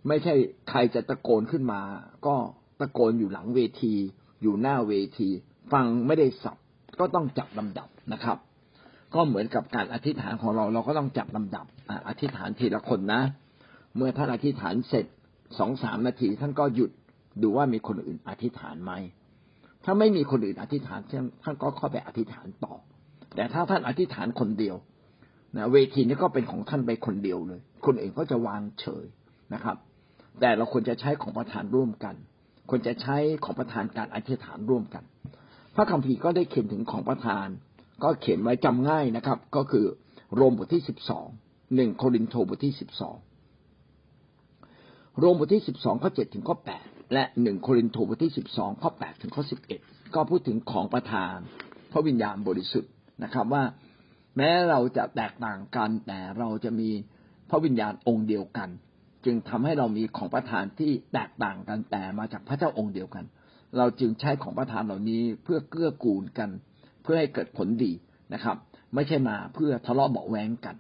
[0.08, 0.34] ไม่ใช่
[0.70, 1.82] ใครจะตะโกนขึ้นมา
[2.26, 2.36] ก็
[2.80, 3.96] ตะโกนอยู่หลังเวที
[4.42, 5.30] อยู่หน้าเวที
[5.74, 6.58] ฟังไม่ได้สับ
[7.00, 8.38] ก็ต้องจับลำดับนะครับ
[9.16, 11.66] ก็เหมือนกับการอธิษฐานของเราเราก็ต้องจับลำดับ
[12.08, 13.22] อธิษฐานทีละคนนะ
[13.96, 15.06] เมื่อท่านอธิษฐานเสร็จ
[15.60, 16.92] สองสามนาทีท่านก็หยุด
[17.42, 18.92] ดูว่ามีคนอื่นอธิษฐานไหม
[19.86, 21.00] ถ้าไม่มีคนอื่นอธิษฐาน
[21.44, 22.74] ท่านก็เข้าไปอธิษฐานต่อ
[23.36, 24.76] แต่ถ้าท่านอธิษฐานคนเดียว
[25.56, 29.06] นะเวทีนี้ก็เป็นของท่านไปคนเดียวเลย คนอื่นก็จะวางเฉย
[29.54, 29.78] นะครับ
[30.40, 32.16] แต่เราควรจะใช้ของประธานร่วมกัน
[32.70, 35.04] ควรจะใช้ของประธานการอธิษฐานร่วมกัน
[35.76, 37.48] พระคัมภีร์ก็ได้เขียนถึงของประธาน
[38.04, 39.86] ก็เขียนไว้จำง่ายนะครับ ก็คือ
[40.36, 41.28] โรมบทที่สิบสอง
[41.76, 43.18] หนึ่งโครินโตบทที่สิบสอง
[45.20, 49.80] โรมบทที่สิบสองข้อเจ็ดถึงข้อแปดและหนึ่งโครินโตบทที่สิบสองข้อแปดถึงข้อสิบเอ็ด
[50.16, 51.36] ก็พูดถึงของประทาน
[51.92, 52.92] พระวิญญาณบริสุทธิ์
[53.24, 53.64] นะครับว่า
[54.38, 56.90] แม้เราจะแตกต่างกันแต่เราจะมี
[57.50, 58.70] พระวิญญาณองค์เดียวกัน
[59.26, 63.26] จึงทำให้เรามีของประทานที่แตกต่างกันแต่มาจากพระเจ้าองค์เดียวกัน
[63.78, 66.50] เราจึงใช้ของประทานเหล่านี้เพื่อเกื้อกูลกัน
[67.02, 67.92] เพื่อให้เกิดผลดี
[68.34, 68.58] นะครับ
[68.94, 70.76] ไม่ใช่มาเพื่อทะเลาะเบาแวงกัน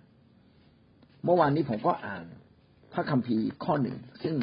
[1.23, 2.25] เมื่อวานนี้ผมก็อ่าน
[2.93, 4.35] พระคัมภีร์ข้อหนึ่งซึ่ง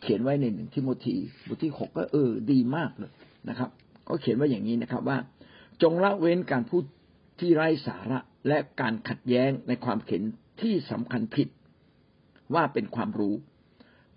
[0.00, 1.16] เขียนไว้ในหนึ่งทิโมธี
[1.46, 3.12] บทที่หกก็เออดีมากเลย
[3.48, 3.70] นะครับ
[4.08, 5.18] ก็เขียนไว้อย่างนี้นะครับว่า
[5.82, 6.84] จงละเว้นการพูด
[7.40, 10.22] ที่ไร้สาระและการขัดแย้งในความเข็น
[10.60, 11.48] ที่สำคัญผิด
[12.54, 13.34] ว่าเป็นความรู้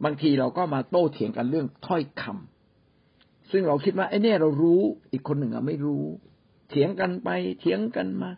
[0.04, 2.58] บางทีเราก็มาโต้เถียงกันเรื่องถ้อยคำ
[3.51, 4.81] ซึ่งเราคิดว่าไอ้นี่เรารู้
[5.12, 6.03] อีกคนหนึ่งอะไม่รู้
[6.69, 8.31] เถียงกันไปเถียงกันมา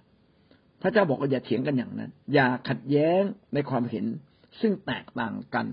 [0.81, 3.21] พระเจ้าบอกว่าอย่าเถียงกันอย่างนั้น อย่าขัดแย้ง
[3.53, 4.05] ในความเห็น
[4.61, 5.67] ซึ่งแตกต่างกัน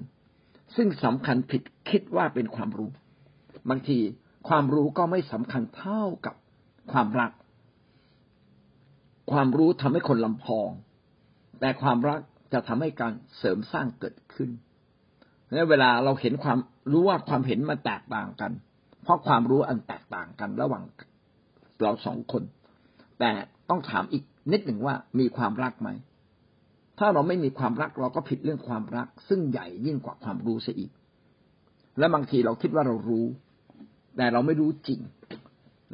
[0.77, 2.91] ซึ่งสำคัญผิดคิดว่าเป็นความรู้
[3.71, 3.99] บางที
[4.49, 6.35] ความรู้ก็ไม่สำคัญเท่ากับ
[6.93, 7.33] ความรัก
[9.33, 10.71] ความรู้ทำให้คนลำพอง
[11.61, 12.21] แต่ความรัก
[12.53, 14.51] จะทำให้การเสริมสร้างเกิดขึ้น
[15.53, 16.59] และเวลาเราเห็นความ
[16.93, 18.53] รู้ว่าความเห็นมันแตกต่างกัน
[19.09, 20.85] เพราะความรู้อันแตกต่างกันระหว่าง
[21.81, 22.43] เราสองคน
[23.21, 23.31] แต่
[23.71, 25.91] ต้องถามอีกนิดหนึ่งว่ามีความรักไหม
[26.99, 30.91] ถ้าเราไม่มีความรักเราก็ผิดเรื่องความรัก ซึ่งใหญ่ยิ่งกว่าความรู้เสียอีก
[31.99, 33.27] และบางทีเราคิดว่าเรารู้
[34.17, 35.01] แต่เราไม่รู้จริง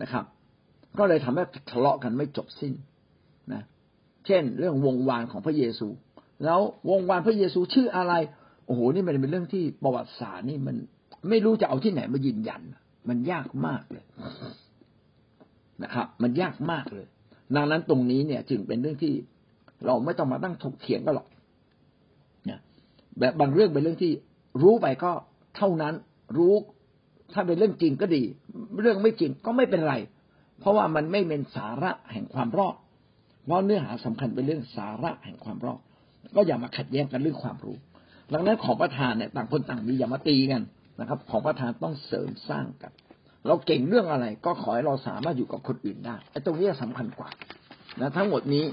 [0.03, 0.25] นะครับ
[0.99, 2.73] ก็เลยทำให้ทะเลาะกันไม่จบสิ้น
[3.53, 3.63] นะ
[4.27, 5.89] เช่น เรื่องวงวานของพระเยซู
[6.45, 8.13] แล้ววงวานพระเยซูชื่ออะไร
[8.67, 10.77] โอ้โห นี่มันเป็นเรื่องที่ประวัติศาสตร์นี่มัน
[11.29, 12.63] ไม่รู้จะเอาที่ไหนมายืนยัน
[13.09, 14.05] มันยากมากเลย
[15.83, 17.07] นะครับ มันยากมากเลย
[17.57, 19.15] ดังนั้นตรงนี้เนี่ย จึงเป็นเรื่องที่
[19.87, 21.27] เราไม่ต้องมาตั้งถกเถียงกันหรอก
[22.45, 22.61] เนี่ย
[23.19, 24.13] แบบบางเรื่องเป็นเรื่องที่
[24.63, 25.13] รู้ไปก็
[25.57, 25.95] เท่านั้น
[26.39, 26.55] รู้
[27.33, 28.23] ถ้าเป็นเรื่องจริงก็ดี
[28.81, 29.95] เรื่องไม่จริงก็ไม่เป็นไร
[30.61, 32.77] เพราะว่ามันไม่เป็นสาระแห่งความรอด
[33.45, 35.81] เพราะเนื้อหาสำคัญเป็นเรื่องสาระแห่งความรอด
[36.37, 37.77] ก็อย่ามาขัดแย้งกันเรื่องความรู้
[38.33, 40.63] ดังนั้นของประธานเนี่ยต่างคนต่างมีอย่ามาตีกัน
[41.01, 42.93] นะครับ ของประธานต้องเสริมสร้างกัน
[43.47, 47.29] เราเก่งเรื่องอะไร ก็ขอให้เราสามารถอยู่กับคนอื่นได้ไอ้ตรงนี้สำคัญกว่า
[48.01, 48.65] นะทั้งหมดนี้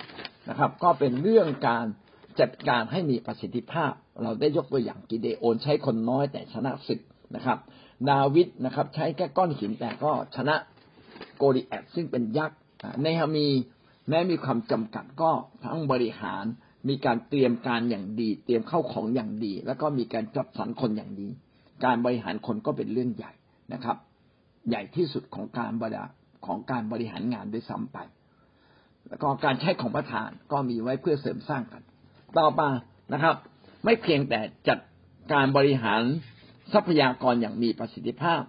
[0.50, 1.86] นะครับ ก็เป็นเรื่องการ
[2.40, 3.92] จัดการให้มีประสิทธิภาพ
[4.24, 7.02] เราได้ยกตัวอย่างกิเดโอน ใช้คนน้อยแต่ชนะศึก
[7.36, 7.58] นะครับ
[8.10, 10.56] ดาวิดนะครับ ใช้แค่ก้อนหินแต่ก็ชนะ
[11.38, 12.60] โกริแอดซึ่งเป็นยักษ์
[13.04, 13.48] ในฮามี
[14.10, 15.32] แม้มีความจำกัดก็
[15.64, 16.46] ทั้งบริหาร
[16.90, 21.30] มีการเตรียมการอย่างดี เตรียมเข้าของอย่างดี แล้วก็มีการจัดสรรคนอย่างดี
[21.86, 23.32] การบริหารคนก็เป็นเรื่องใหญ่
[23.74, 23.98] นะครับ
[24.70, 25.98] ใหญ่ที่สุดของการบริ
[26.46, 27.98] ของการบริหารงานด้วยซ้ำไป
[29.08, 31.82] แล้วก็การใช้ของประธานก็มีไว้เพื่อเสริมสร้างกัน
[32.38, 32.70] ต่อมา
[33.14, 33.36] นะครับ
[33.84, 34.80] ไม่เพียงแต่จัด
[35.34, 36.02] การบริหาร
[36.74, 38.42] ทรัพยากรอย่างมีประสิทธิภาพ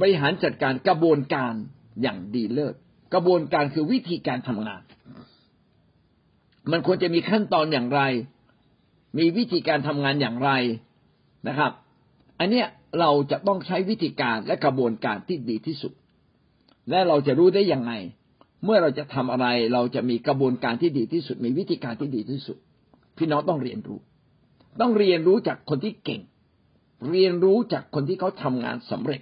[0.00, 1.54] บริหารจัดการกระบวนการ
[2.02, 2.74] อย่างดีเลิศ
[3.14, 4.82] กระบวนการคือวิธีการทำงาน
[6.70, 8.00] มันควรจะมีขั้นตอนอย่างไร
[9.18, 10.50] มีวิธีการทำงานอย่างไร
[11.48, 11.72] นะครับ
[12.38, 12.66] อันเนี้ย
[13.00, 15.92] เราจะต้องใช้วิธีการและกระบวนการที่ดีที่สุด
[16.90, 17.92] และเราจะรู้ได้ยังไง
[18.64, 22.56] เมื่อเราจะทำอะไร เราจะมีกระบวนการที่ดีที่สุด มีวิธีการที่ดีที่สุด
[23.16, 23.98] พี่น้องต้องเรียนรู้
[24.80, 26.20] ต้องเรียนรู้จากคนที่เก่ง
[27.10, 29.20] เรียนรู้จากคนที่เขาทำงานสำเร็จ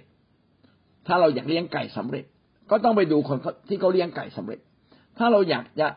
[1.07, 2.25] ถ้าเราอยากเลี้ยงไก่สำเร็จ
[2.71, 3.37] ก็ต้องไปดูคน
[3.69, 4.59] ที่เขาเลี้ยงไก่สำเร็จ
[5.17, 5.87] ถ้าเราอยากจะ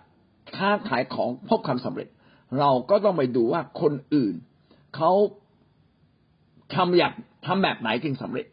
[0.57, 2.09] ค้าขายของพบความสำเร็จ
[2.59, 4.35] เราก็ต้องไปดูว่าคนอื่น
[4.97, 5.13] เขา
[6.77, 7.13] ทำอยาก
[7.47, 8.47] ทำแบบไหนจึงสำเร็จ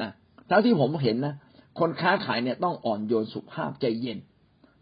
[0.00, 0.10] นะ
[0.48, 1.34] เท่าที่ผมเห็นนะ
[1.78, 4.18] คนค้าขายเนี่ยต้องอ่อนโยนสุภาพใจเย็น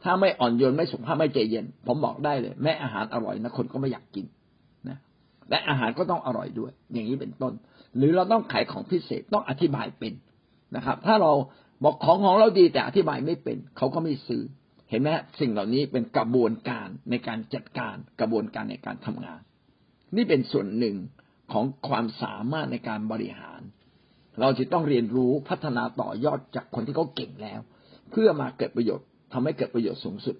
[0.03, 4.27] ถ้าไม่อ่อนโยนไม่สุภาพไม่ใจเย็น ผมบอกได้เลย แม้อาหารอร่อยนะคนก็ไม่อยากกิน
[4.89, 4.99] นะ
[5.51, 7.53] และอาหารก็ต้องอร่อยด้วย อย่างนี้เป็นต้น
[7.97, 10.13] หรือเราต้องขายของพิเศษต้องอธิบายเป็น
[10.77, 11.33] นะครับ ถ้าเรา
[11.85, 14.43] บอกของของเราดีแต่อธิบายไม่เป็น เขาก็ไม่ซื้อ
[14.91, 15.09] เห็นไหม
[15.41, 19.41] สิ่งเหล่านี้เป็นกระบวนการในการจัดการกระบวนการในการทำงาน
[20.17, 20.97] นี่เป็นส่วนหนึ่ง
[21.53, 23.61] ของความสามารถในการบริหาร
[24.41, 27.61] เราจะต้องเรียนรู้พัฒนาต่อยอดจากคนที่เขาเก่งแล้ว
[28.11, 30.37] เพื่อมาเกิดประโยชน์ทำให้เกิดประโยชน์สูงสุด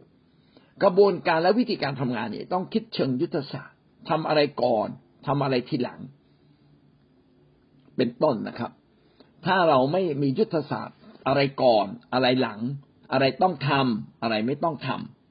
[0.83, 3.79] กระบวนการและวิธีการทำงานเนี่ยต้องคิดเชิงยุทธศาสตร์
[4.11, 4.89] ทำอะไรก่อน
[5.27, 6.01] ทำอะไรทีหลัง
[7.97, 8.73] เป็นต้นนะครับ
[9.47, 12.61] ถ้าเราไม่มียุทธศาสตร์ อะไรก่อน อะไรหลัง
[13.13, 14.89] อะไรต้องทำอะไรไม่ต้องท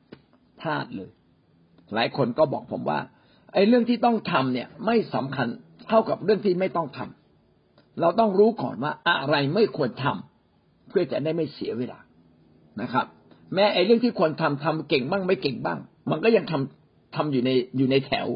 [0.09, 1.11] ำพลาดเลย
[1.93, 2.99] หลายคนก็บอกผมว่า
[3.53, 5.47] ไอ้เรื่องที่ต้องทำเนี่ยไม่สำคัญ
[5.89, 11.99] เท่ากับเรื่องที่ไม่ต้องทำเราต้องรู้ก่อนว่าอะไรไม่ควรทำเพื่อจะได้ไม่เสียเวลา
[12.81, 13.05] นะครับ
[13.53, 15.79] แม้ไอ้เรื่องที่ควรทำทำเก่งบ้างไม่เก่งบ้าง
[16.11, 18.27] มันก็ยังทำทำอยู่ในอยู่ในแถว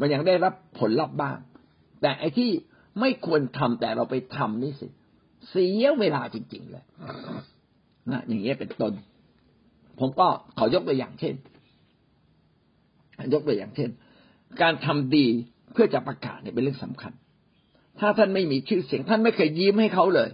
[0.00, 1.36] มันยังได้รับผลลัพธ์บ้าง
[2.00, 2.50] แต่ไอ้ที่
[3.00, 4.86] ไม่ควรทำแต่เราไปทำนี่สิ
[5.50, 6.84] เสียเวลาจริง ๆ เลย
[8.12, 8.92] นะอย่างเงี้ยเป็นต้น
[9.98, 10.26] ผมก็
[10.58, 11.34] ขอยกตัวอย่างเช่น
[13.32, 13.90] ยกตัวอย่างเช่น
[14.62, 15.26] การทำดี
[15.72, 17.12] เพื่อจะประกาศเนี่ยเป็นเรื่องสำคัญ
[18.00, 20.30] ถ้าท่านไม่มีชื่อเสียง ท่านไม่เคยยิ้มให้เขาเลย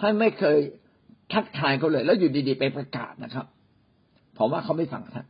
[0.00, 0.58] ท่านไม่เคย
[1.32, 3.46] ทักทายเขาเลย แล้วอยู่ดีๆไปประกาศนะครับ
[4.36, 5.26] ผมว่าเขาไม่ฟังท่าน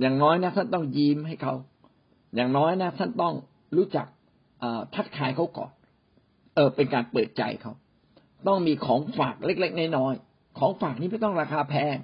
[0.00, 1.54] อย่างน้อยนะท่านต้องยิ้มให้เขา
[2.34, 3.34] อย่างน้อยนะท่านต้อง
[3.76, 4.06] รู้จัก
[4.94, 5.72] ทักทายเขาก่อน
[6.54, 7.72] เออ เป็นการเปิดใจเขา
[8.46, 11.96] ต้องมีของฝากเล็ก ๆ น้อยๆ ของฝากนี้ไม่ต้องราคาแพง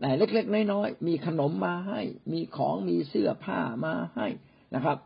[0.00, 2.00] แต่เล็ก ๆ น้อยๆ มีขนมมาให้
[2.32, 4.26] มีของ มีเสื้อผ้ามาให้
[4.74, 4.98] นะครับ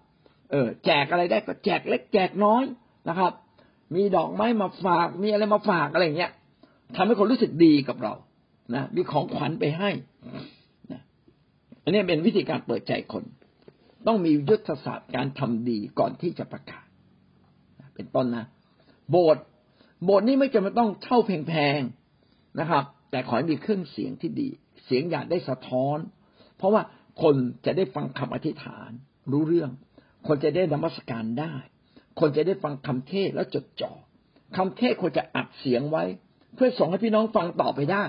[0.51, 2.65] เออแจกอะไรได้ก็แจกเล็กแจกน้อย
[3.09, 3.33] นะครับ
[3.95, 6.33] มีดอกไม้มาฝาก มีอะไรมาฝากอะไรเงี้ย
[6.97, 8.15] ทำให้คนรู้สึกดีกับเรา
[8.75, 9.91] นะมีของขวัญไปให้
[10.93, 11.03] นะ
[11.83, 13.25] อันนี้เป็นวิธีการเปิดใจคน
[14.07, 16.87] ต้องมียุทธศาสตร์การทำดีก่อนที่จะประกาศ
[17.95, 18.47] เป็นต้นนะ
[19.11, 19.45] โบสถ์
[20.05, 24.49] โบสถ์นี้ไม่จำเป็นต้องเช่าแพงๆนะครับ แต่ขอให้มีเครื่องเสียงที่ดี
[24.85, 25.99] เสียงอยากได้สะท้อน
[26.57, 26.83] เพราะว่า
[27.23, 27.35] คน
[27.67, 28.91] จะได้ฟังคำอธิษฐาน
[29.33, 29.71] รู้เรื่อง
[30.27, 31.55] คนจะได้นมัสการได้
[32.21, 33.93] คนจะได้ฟังคำเทศแล้วจดจ่อ
[34.57, 36.05] คำเทศควรจะอัดเสียงไว้
[36.55, 38.05] เพื่อส่งให้พี่น้องฟังต่อไปได้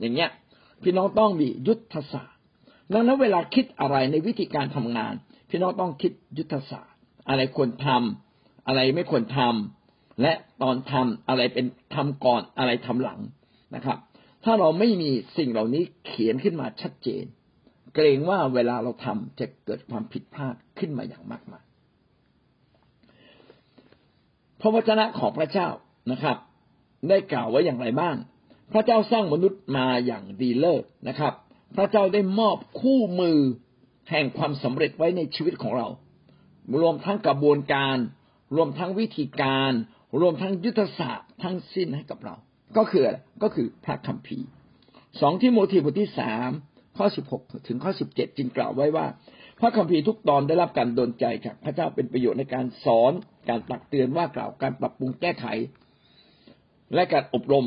[0.00, 0.30] อย่างเงี้ย
[0.82, 2.40] พี่น้องต้องมียุทธศาสตร์
[2.92, 5.14] ดังนั้นเวลาคิดอะไรในวิธีการทำงาน
[5.50, 6.96] พี่น้องต้องคิดยุทธศาสตร์
[7.28, 13.20] อะไรควรทำอะไรไม่ควรทำและตอนทำอะไรเป็นทำก่อนอะไรทำหลัง
[13.74, 13.98] นะครับ
[14.44, 17.24] ถ้าเราไม่มีสิ่งเหล่านี้เขียนขึ้นมาชัดเจน
[17.94, 21.64] เกรงว่าเวลาเราทำจะเกิดความผิดพลาดขึ้นมาอย่างมากมาย
[24.60, 25.68] พระวจนะของพระเจ้า
[26.12, 26.36] นะครับ
[27.08, 28.16] ได้กล่าวไว้อย่างไรบ้าง
[28.72, 31.34] พระเจ้าสร้างมนุษย์มาอย่างดีเลิศนะครับ
[31.76, 33.38] พระเจ้าได้มอบคู่มือ
[34.10, 35.88] แห่งความสำเร็จไว้ในชีวิตของเรา
[36.80, 37.96] รวมทั้งกระบวนการ
[38.56, 39.72] รวมทั้งวิธีการ
[40.20, 42.34] รวมทั้งยุทธศาสตร์ทั้งสิ้นให้กับเรา
[42.76, 43.02] ก็คือ
[43.42, 44.48] ก็คือพระคัมภีร์
[45.20, 46.50] สองที่โมทีบทที่สาม
[46.96, 49.06] ข้อสิบหกถึงข้อสิบเจ็ดจึงกล่าวไว้ว่า
[49.60, 53.12] พระคัมภีร์ทุกตอนได้รับการดลใจจากพระเจ้าเป็นประโยชน์ในการสอน
[53.48, 55.46] การตักเตือนว่ากล่าวการปรับปรุงแก้ไข
[56.94, 57.66] และการอบรม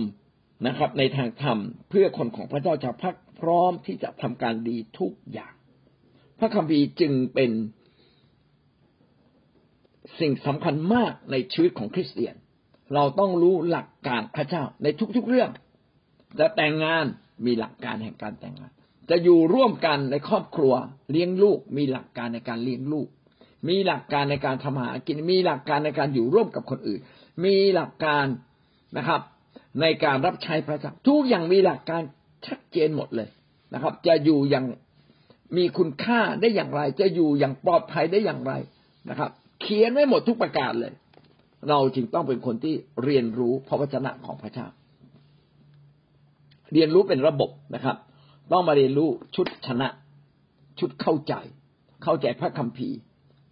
[0.68, 1.60] นะครับ ในทางธรรม
[1.90, 5.54] เพื่อคนของพระเจ้าจะพักพร้อมที่จะทำการดีทุกอย่าง
[6.40, 7.52] พระคัมภีร์จึงเป็น
[10.20, 12.36] สิ่งสำคัญมากในชีวิตของคริสเตียน
[12.94, 15.50] เราต้องรู้หลักการพระเจ้าในทุกๆเรื่อง
[16.40, 17.06] จะแต่งงาน
[17.46, 18.72] มีหลักการแห่งการแต่งงาน
[19.10, 20.74] จะอยู่ร่วมกันในครอบครัว
[21.12, 23.08] เลี้ยงลูก มีหลักการในการเลี้ยงลูก
[23.68, 27.00] มีหลักการในการทำหากิน มีหลักการในการอยู่ร่วมกับคนอื่น
[27.46, 28.26] มีหลักการ
[28.98, 29.22] นะครับ
[29.82, 32.02] ในการรับใช้พระเจ้าทุกอย่างมีหลักการ
[32.48, 33.30] ชัดเจนหมดเลย
[33.74, 34.66] นะครับ จะอยู่อย่าง
[35.58, 38.54] มีคุณค่าได้อย่างไร จะอยู่อย่างปลอดภัยได้อย่างไร
[39.10, 39.30] นะครับ
[39.62, 40.94] เขียนไว้หมดทุกประการเลย
[41.70, 44.68] เราจึงต้องเป็นคนที่เรียนรู้พระวจนะของพระเจ้า
[46.74, 47.98] เรียนรู้เป็นระบบนะครับ
[48.52, 49.88] ต้องมาเรียนรู้ชุดชนะ
[50.80, 51.34] ชุดเข้าใจ
[52.04, 52.98] เข้าใจพระคัมภีร์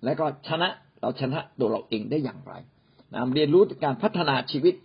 [0.03, 0.69] และก็ชนะ
[1.01, 2.53] เราชนะตัวเราเองได้อย่างไร
[3.13, 4.75] นะเรียนรู้การพัฒนาชีวิต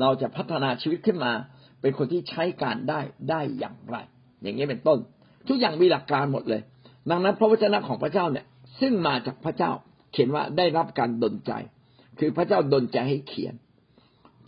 [0.00, 1.32] เราจะพัฒนาชีวิตขึ้นมา
[1.80, 3.96] เป็นคนที่ใช้การได้ได้อย่างไร
[4.42, 4.98] อย่างนี้เป็นต้น
[5.48, 6.62] ทุกอย่างมีหลักการหมดเลย
[7.10, 8.46] ดังนั้นพระวจนะของพระเจ้าเนี่ย
[8.80, 9.70] ซึ่งมาจากพระเจ้า
[10.12, 11.52] เขียนว่าได้รับการดลใจ
[12.18, 13.54] คือพระเจ้าดลใจให้เขียน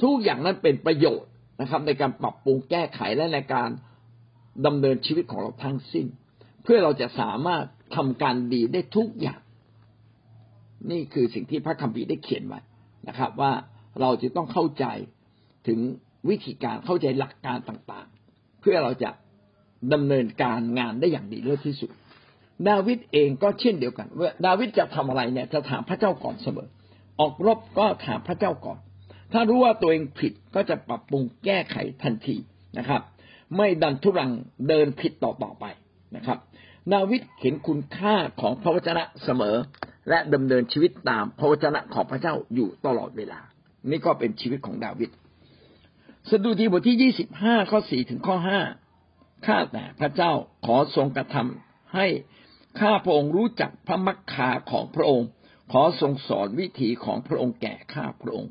[0.02, 3.70] ทุกอย่างนั้นเป็นประโยชน์นะครับ ในการปรับปรุงแก้ไขและในการ
[4.66, 6.06] ดำเนินชีวิตของเราทั้งสิ้น
[6.64, 7.64] เพื่อเราจะสามารถ
[7.96, 9.40] ทำการดีได้ทุกอย่าง
[10.90, 12.60] นี่คือสิ่งที่พระคัมภีร์ได้เขียนไว้
[13.08, 13.52] นะครับ ว่า
[14.00, 14.84] เราจะต้องเข้าใจ
[15.66, 15.78] ถึง
[16.28, 19.10] วิธีการเข้าใจหลักการต่างๆ เพื่อเราจะ
[19.92, 21.90] ดำเนินการงานได้อย่างดีเลิศที่สุด
[22.68, 26.68] ดาวิดเองก็เช่นเดียวกันว่าดาวิดจะทำอะไรเนี่ยจะถามพระเจ้าก่อนเสมอ
[27.20, 28.78] ออกรบก็ถามพระเจ้าก่อน
[29.32, 32.36] ถ้ารู้ว่าตัวเองผิดก็จะปรับปรุงแก้ไขทันที
[32.78, 33.02] นะครับ
[33.56, 34.30] ไม่ดันทุรัง
[34.68, 35.64] เดินผิดต่อต่อไป
[36.16, 36.38] นะครับ
[36.92, 39.56] ดาวิดเห็นคุณค่าของพระวจนะเสมอ
[40.08, 43.40] และดำเนินชีวิตตามพระวจนะของพระเจ้าอยู่ตลอดเวลา
[43.90, 45.10] นี่ก็เป็นชีวิตของดาวิด
[46.30, 48.60] สดุดีบทที่ยี่สิบห้าข้อสี่ถึงข้อห้า
[49.46, 50.32] ข้าแต่พระเจ้า
[50.66, 52.06] ขอทรงกระทำให้
[52.80, 55.28] ข้าพระองค์รู้จักพระมักคาของพระองค์
[55.72, 58.50] ขอทรงสอนวิถีของพระองค์แก่ข้าพระองค์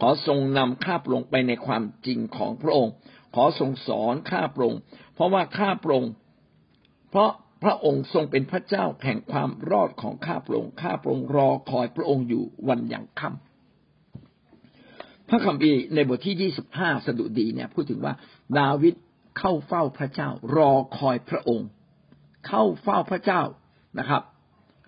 [0.00, 2.92] ขอทรงนำข้าพระองค์ไปในความจริงของพระองค์
[3.34, 4.80] ขอทรงสอนข้าพระองค์
[5.14, 6.12] เพราะว่าข้าพระองค์
[7.10, 7.30] เพราะ
[7.62, 18.14] พระองค์ทรงเป็นพระเจ้าแห่งความรอดของข้าพระองค์ข้าพระองค์รอคอยพระองค์อยู่วันอยังค่ำพระคัมภีร์ในบทที่ยี่สิบห้าสดุดีเนี่ยพูดถึงว่า
[18.58, 18.94] ดาวิด
[19.38, 21.68] เข้าเฝ้าพระเจ้ารอคอยพระองค์
[22.46, 23.42] เข้าเฝ้าพระเจ้า
[23.98, 24.22] นะครับ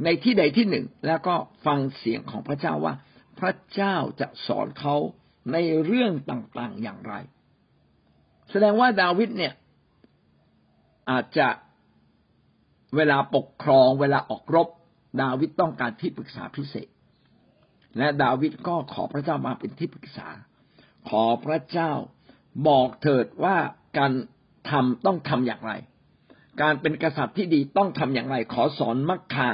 [0.05, 1.35] ในที่ใดที่หนึ่งแล้วก็
[1.67, 2.95] ฟังเสียงของพระเจ้าว่า
[3.41, 4.97] พระเจ้าจะสอนเขา
[5.53, 7.15] ในเรื่องต่างๆอย่างไร
[8.53, 9.55] แสดงว่าดาวิดเนี่ย
[11.11, 11.49] อาจจะ
[12.97, 14.69] เวลาปกครอง เวลาออกรบ
[15.23, 16.89] ดาวิดต้องการที่ปรึกษาพิเศษ
[17.99, 20.29] และดาวิดก็ขอพระเจ้ามาเป็นที่ปรึกษา
[21.09, 21.93] ขอพระเจ้า
[22.69, 23.57] บอกเถิดว่า
[23.99, 24.13] การ
[24.71, 25.73] ทำต้องทำอย่างไร
[26.63, 29.49] การเป็นกษัตริย์ที่ดีต้องทำอย่างไร ขอสอนมักคา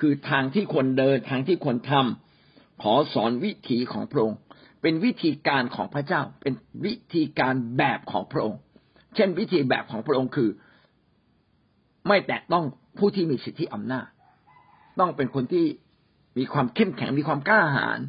[0.00, 4.40] คือทางที่ควรเดินทางที่ควรทำขอสอนวิถีของพระองค์
[4.82, 8.60] เป็นวิธีการของพระเจ้า เป็นวิธีการแบบของพระองค์
[9.14, 10.50] เช่น วิธีแบบของพระองค์คือ
[12.08, 12.64] ไม่แตะต้อง
[12.98, 14.06] ผู้ที่มีสิทธิอำนาจ
[15.00, 15.66] ต้องเป็นคนที่
[16.38, 18.00] มีความเข้มแข็งมีความกล้าหาญ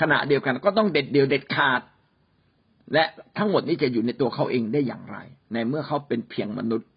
[0.00, 1.80] ขณะเดียวกันก็ต้องเด็ดเดี่ยวเด็ดขาด
[2.92, 3.04] และ
[3.38, 5.16] ทั้งหมดนี้จะอยู่ในตัวเขาเองได้อย่างไร
[5.52, 6.88] ในเมื่อเขาเป็นเพียงมนุษย์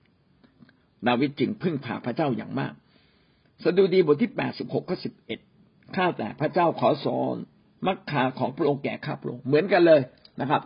[1.07, 2.73] ดาวิดจึงพึ่งพาพระเจ้าอย่างมาก
[3.63, 5.39] สดุดีบทที่แปดสิบหกข้อสิบเอ็ด
[5.95, 7.35] ข้าแต่พระเจ้าขอสอน
[7.87, 10.01] มักคาของพระองค์แก่ข้าพระองค์เหมือนกันเลย
[10.41, 10.61] นะครับ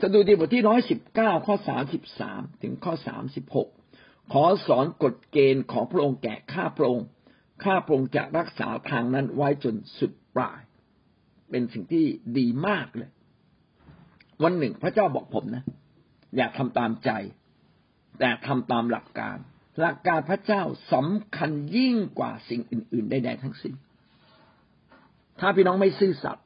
[0.00, 3.68] สดุดีบทที่ร้อยสิบเก้าข้อสามสิบสามถึงข้อสามสิบหก
[4.32, 7.06] ขอสอนกฎเกณฑ์ของพระองค์แก่ข้าพระองค์
[7.64, 10.60] ข้าพระองค์จะรักษาทางนั้นไว้จนสุดปลาย
[11.50, 12.04] เป็นสิ่งที่
[12.38, 13.10] ดีมากเลย
[14.42, 15.64] วันหนึ่งพระเจ้าบอกผมนะ
[16.36, 17.10] อย่าทำตามใจ
[18.18, 19.38] แต่ทำตามหลักการ
[19.80, 23.74] หลักการพระเจ้าสำคัญยิ่งกว่าสิ่งอื่น ๆ ใดๆทั้งสิ้น
[25.40, 26.44] ถ้าพี่น้องไม่ซื่อสัตย์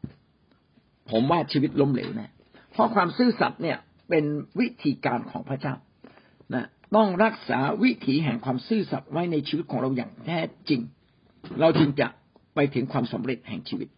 [1.10, 2.28] ผมว่าชีวิตล้มเหลวแน่
[2.72, 3.78] เพราะความซื่อสัตย์เนี่ย
[4.08, 4.24] เป็น
[4.60, 5.74] วิธีการของพระเจ้า
[6.54, 10.80] นะต้องรักษาวิถีแห่งความซื่อสัตย์ไว้ในชีวิตของเราอย่างแท้จริง
[11.60, 12.08] เราจึงจะ
[12.54, 13.88] ไปถึงความสำเร็จแห่งชีวิต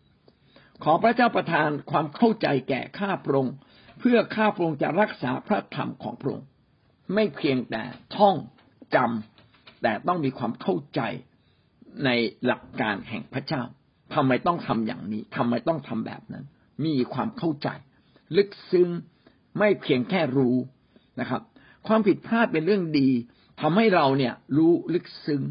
[0.84, 3.54] ขอพระเจ้าประทานความเข้าใจแก่ข้าพระองค์
[4.00, 6.46] เพื่อข้าพระองค์จะรักษาพระธรรมของพระองค์
[7.14, 7.82] ไม่เพียงแต่
[8.16, 8.36] ท่อง
[8.94, 11.00] จำแต่ต้องมีความเข้าใจ
[12.04, 12.10] ใน
[12.44, 13.62] หลักการแห่งพระเจ้า
[14.14, 16.44] ทำไมต้องทำอย่างนี้ทำไมต้องทำแบบนั้น
[16.84, 17.68] มีความเข้าใจ
[18.36, 18.88] ลึกซึ้ง
[19.58, 20.56] ไม่เพียงแค่รู้
[21.20, 21.42] นะครับ
[21.86, 23.08] ความผิดพลาดเป็นเรื่องดี
[23.60, 25.42] ทำให้เราเนี่ยรู้ลึกซึ้ง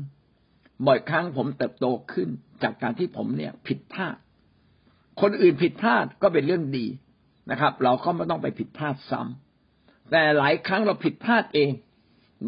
[0.87, 2.29] บ่อยครั้งผมเติบโตขึ้น
[2.63, 4.15] จากการที่ผมเนี่ยผิดพลาด
[5.21, 6.87] คนอื่นผิดพลาดก็เป็นเรื่องดี
[7.51, 11.71] นะครับ เราก็ไม่ต้องไปผิดพลาดซ้ำแต่หลายครั้งเราผิดพลาดเอง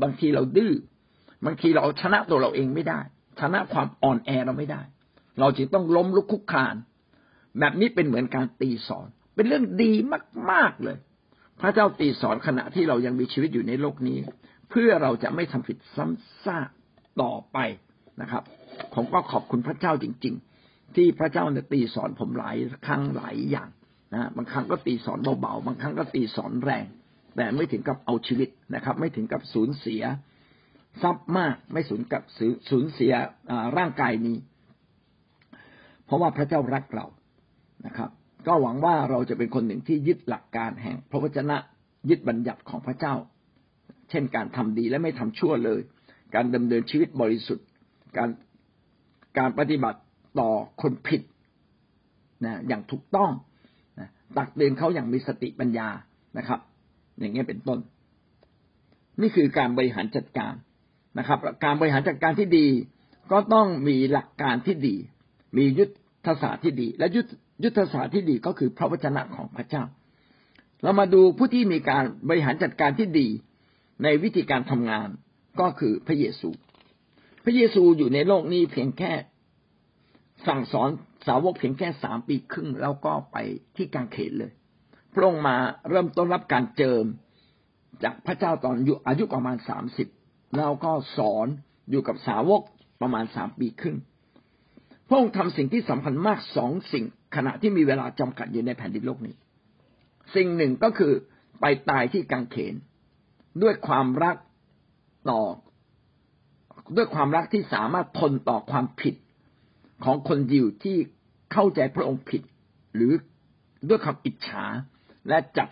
[0.01, 0.73] บางทีเราดื้อ
[1.45, 2.99] บางทีเราชนะตัวเราเองไม่ได้
[3.39, 4.81] ชนะความอ่อนแอเราไม่ได้
[5.39, 6.75] เราจึงต้องล้มลุกคุกคาน
[7.59, 9.91] แบบนี้เป็นเหมือนการตีสอน เป็นเรื่องดี
[10.51, 10.97] มาก ๆเลย
[11.61, 14.17] พระเจ้าตีสอนขณะที่เรายังมีชีวิตอยู่ในโลกนี้
[14.69, 16.69] เพื่อเราจะไม่ทำผิดซ้ำซาก
[17.21, 17.57] ต่อไป
[18.21, 18.43] นะครับ
[18.93, 23.69] ผมก็ขอบคุณพระเจ้าจริง ๆ ที่พระเจ้าเนี่ยตีสอนผมหลายครั้งหลายอย่าง
[24.13, 26.85] นะบางครั้งก็ตีสอนเบาๆบางครั้งก็ตีสอนแรง
[27.35, 30.03] แต่ไม่ถึงกับเอาชีวิตนะครับ ไม่ถึงกับสูญเสีย
[31.01, 32.23] ทรัพย์มากไม่สูญกับ
[32.69, 33.13] สูญเสีย
[33.77, 34.37] ร่างกายนี้
[36.07, 37.05] เพราะว่าพระเจ้ารักเรา
[37.85, 38.09] นะครับ
[38.47, 41.57] ก็หวังว่าเราจะเป็นคนหนึ่งที่ยึดหลักการแห่ง พระวจนะ
[42.09, 43.13] ยึดบัญญัติของพระเจ้า
[44.09, 45.81] เช่นการทำดีและไม่ทำชั่วเลย
[46.35, 47.67] การดำเนินชีวิตบริสุทธิ์
[48.17, 48.29] การ
[49.37, 49.99] การปฏิบัติ
[50.39, 50.49] ต่อ
[50.81, 51.21] คนผิด
[52.45, 53.31] นะอย่างถูกต้อง
[53.99, 55.87] นะตักเตือนเขาอย่างมีสติปัญญา
[56.37, 56.59] นะครับ
[57.19, 57.79] อย่างนี้เป็นต้น
[59.21, 60.53] นี่คือการบริหารจัดการ
[61.19, 62.67] นะครับ การบริหารจัดการที่ดี
[63.31, 64.95] ก็ต้องมีหลักการที่ดี
[65.57, 65.89] มียุท
[66.25, 67.07] ธศาสตร์ที่ดี และ
[67.63, 69.83] ยุทธศาสตร์ที่ดีก็คือพระวจนะของพระเจ้า
[70.83, 73.27] เรามาดูผู้ที่มีการบริหารจัดการที่ดี
[74.03, 75.07] ในวิธีการทำงาน
[75.59, 76.49] ก็คือพระเยซู
[77.43, 79.11] พระเยซูอยู่ในโลกนี้เพียงแค่
[80.47, 80.89] สั่งสอน
[81.27, 83.37] สาวกเพียงแค่สามปีครึ่งแล้วก็ไป
[83.75, 84.51] ที่กางเขนเลย
[85.13, 85.57] พระองค์มา
[85.89, 87.05] เริ่มต้นรับการเจิม
[88.03, 88.75] จากพระเจ้าตอน
[89.07, 90.07] อายุประมาณสามสิบ
[90.57, 91.47] แล้วก็สอน
[91.89, 92.61] อยู่กับสาวก
[93.01, 93.97] ประมาณสามปีครึ่ง
[95.07, 99.35] พระองค์ทำสิ่งที่สำคัญมากสองสิ่ง ขณะที่มีเวลาจำกัดอยู่ในแผ่นดินโลกนี้
[100.35, 101.13] สิ่งหนึ่งก็คือ
[101.61, 102.75] ไปตายที่กางเขน
[103.61, 104.35] ด้วยความรัก
[105.31, 105.41] ต่อ
[106.95, 109.15] ด้วยความรักที่สามารถทนต่อความผิด
[110.03, 110.97] ของคนยิวที่
[111.53, 112.41] เข้าใจพระองค์ผิด
[112.95, 113.13] หรือ
[113.89, 114.65] ด้วยความอิจฉา
[115.29, 115.69] และจับ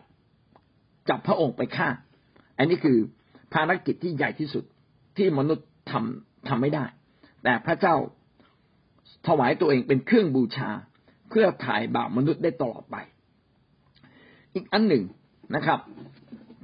[1.09, 1.89] จับพระองค์ไปฆ่า
[2.57, 2.97] อันนี้คือ
[3.53, 4.63] ภารกิจที่ใหญ่ที่สุด
[5.17, 6.85] ที่มนุษย์ทำทำไม่ได้
[7.43, 7.95] แต่พระเจ้า
[9.27, 10.69] ถวายตัวเองเป็นเครื่องบูชา
[11.29, 12.95] เพื่อถ่ายบาปมนุษย์ได้ตลอดไป
[14.53, 15.03] อีกอันหนึ่ง
[15.55, 15.79] นะครับ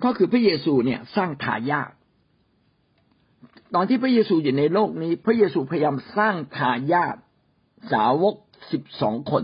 [0.04, 1.92] ก็คือพระเยซูเนี่ยสร้างทายาท
[3.76, 7.16] ตอนที่พระเยซูอยู่ในโลกนี้ พระเยซูพยายามสร้างทายาท
[7.92, 8.36] สาวก
[8.72, 9.44] สิบสองคน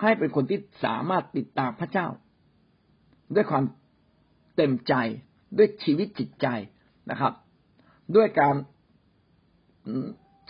[0.00, 2.08] ให้เป็นคนที่สามารถติดตามพระเจ้า
[3.34, 3.64] ด้วยความ
[4.56, 4.94] เต็มใจ
[5.56, 6.46] ด้วยชีวิตจิตใจ
[7.10, 7.32] นะครับ
[8.16, 8.54] ด้วยการ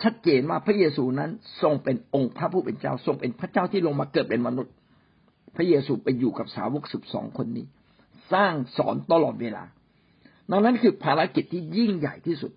[0.03, 1.31] ชัดเจนว่าพระเยซูนั้น
[1.61, 4.73] ทรงเป็นองค์พระผู้เป็นเจ้า ทรงเป็นพระเจ้าที่ลงมาเกิดเป็นมนุษย์
[5.55, 7.65] พระเยซูไปอยู่กับสาวกสิบสองคนนี้
[8.33, 9.63] สร้างสอนตลอดเวลา
[10.51, 12.51] ดังนั้นคือภารกิจที่ยิ่งใหญ่ที่สุด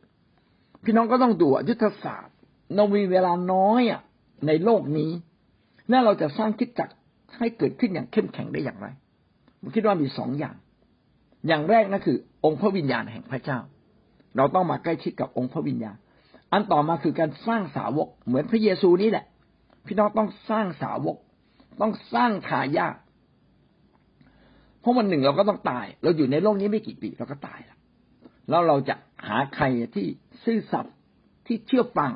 [0.84, 2.36] พี่น้องก็ต้องดูยุทธศาสตร์
[2.74, 4.00] เรามีเวลาน้อยอะ
[4.46, 5.10] ในโลกนี้
[5.90, 6.90] น่าเราจะสร้างคิดจัก
[7.38, 8.86] ให้เกิดขึ้นอย่างเข้มแข็งได้อย่างไร
[9.60, 10.56] ผมคิดว่ามีสองอย่าง
[11.48, 13.58] อย่างแรกนั่นคือ องค์พระวิญญาณแห่งพระเจ้า
[14.36, 15.96] เราต้องมาใกล้ชิดกับองค์พระวิญญาณ
[16.52, 19.24] อันต่อมาคือการสร้างสาวก เหมือนพระเยซูนี่แหละ
[19.86, 21.16] พี่น้องต้องสร้างสาวก
[21.80, 22.96] ต้องสร้างทายาท
[24.80, 27.78] เพราะวันหนึ่งเราก็ต้องตาย เราอยู่ในโลกนี้ไม่กี่ปีเราก็ตายแล้ว
[28.50, 28.94] แล้วเราจะ
[29.28, 30.06] หาใครที่
[30.44, 30.96] ซื่อสัตย์
[31.46, 32.12] ที่เชื่อฟัง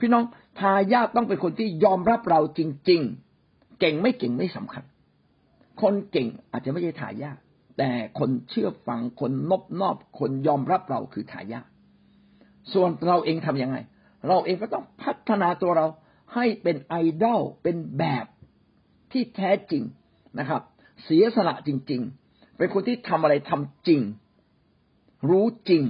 [0.00, 0.24] พี่น้อง
[0.60, 3.00] ทายาทต้องเป็นคนที่ยอมรับเราจริง
[3.40, 4.84] ๆ เก่งไม่เก่งไม่สำคัญ
[5.82, 7.38] คนเก่งอาจจะไม่ใช่ทายาท
[7.78, 11.66] แต่คนเชื่อฟังคนนบนอบคนยอมรับเราคือทายาท
[12.72, 13.76] ส่วนเราเองทํำยังไง
[14.28, 15.86] เราเองก็ต้องพัฒนาตัวเรา
[16.34, 18.26] ให้เป็นไอดอลเป็นแบบ
[19.12, 19.82] ที่แท้จริง
[20.38, 20.62] นะครับ
[21.04, 24.00] เสียสละจริง ๆ เป็นคนที่ทำอะไรทำจริง
[25.30, 25.84] รู้จริง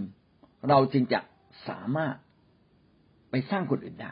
[0.69, 1.21] เราจึงจะ
[1.69, 2.15] สามารถ
[3.31, 4.11] ไปสร้างคนอื่นได้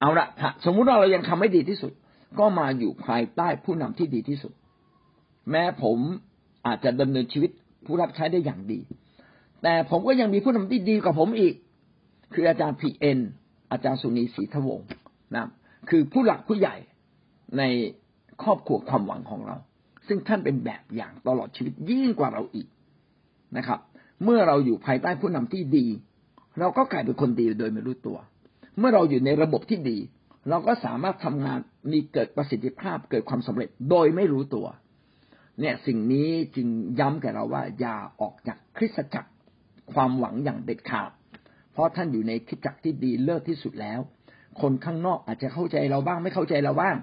[0.00, 0.26] เอาละ
[0.64, 1.92] สมมุติว่าเรายังทำไม่ดีที่สุด
[2.38, 4.52] ก็มาอยู่ภายใต้ผู้นำที่ดีที่สุด
[5.50, 5.98] แม้ผม
[6.66, 7.50] อาจจะดำเนินชีวิต
[7.84, 8.80] ผู้รับใช้ได้อย่างดี
[9.62, 11.54] แต่ผมก็ยังมีผู้นำที่ดีกว่าผมอีก
[12.32, 13.18] คืออาจารย์พีเอ็น
[13.72, 14.80] อาจารย์สุนีศรีทวง
[15.34, 15.46] นะ
[15.88, 16.76] คือผู้หลักผู้ใหญ่
[17.58, 17.62] ใน
[18.42, 19.56] ครอบครัวความหวังของเรา
[20.06, 22.68] ซึ่งท่านเป็นแบบอย่างตลอดชีวิตยิ่งกว่าเราอีก
[23.56, 23.80] นะครับ
[24.24, 25.86] เมื่อเราอยู่ภายใต้ผู้นำที่ดี
[26.60, 28.18] เราก็กลายเป็นคนดีโดยไม่รู้ตัว
[28.78, 29.98] เมื่อเราอยู่ในระบบที่ดี
[30.50, 31.58] เราก็สามารถทำงาน
[31.92, 34.66] มีเกิดประสิทธิภาพเกิดความสำเร็จโดยไม่รู้ตัว
[35.60, 36.68] เนี่ยสิ่งนี้จึง
[37.00, 39.30] ย้ำแก่เราว่าอย่าออกจากคริสตจักร
[39.92, 41.10] ความหวังอย่างเด็ดขาด
[41.76, 44.00] เพราะท่านอยู่ในคริสตจักรที่ดีเลิศที่สุดแล้ว
[44.60, 46.96] คนข้างนอกอาจจะเข้าใจเราบ้างไม่เข้าใจเราบ้าง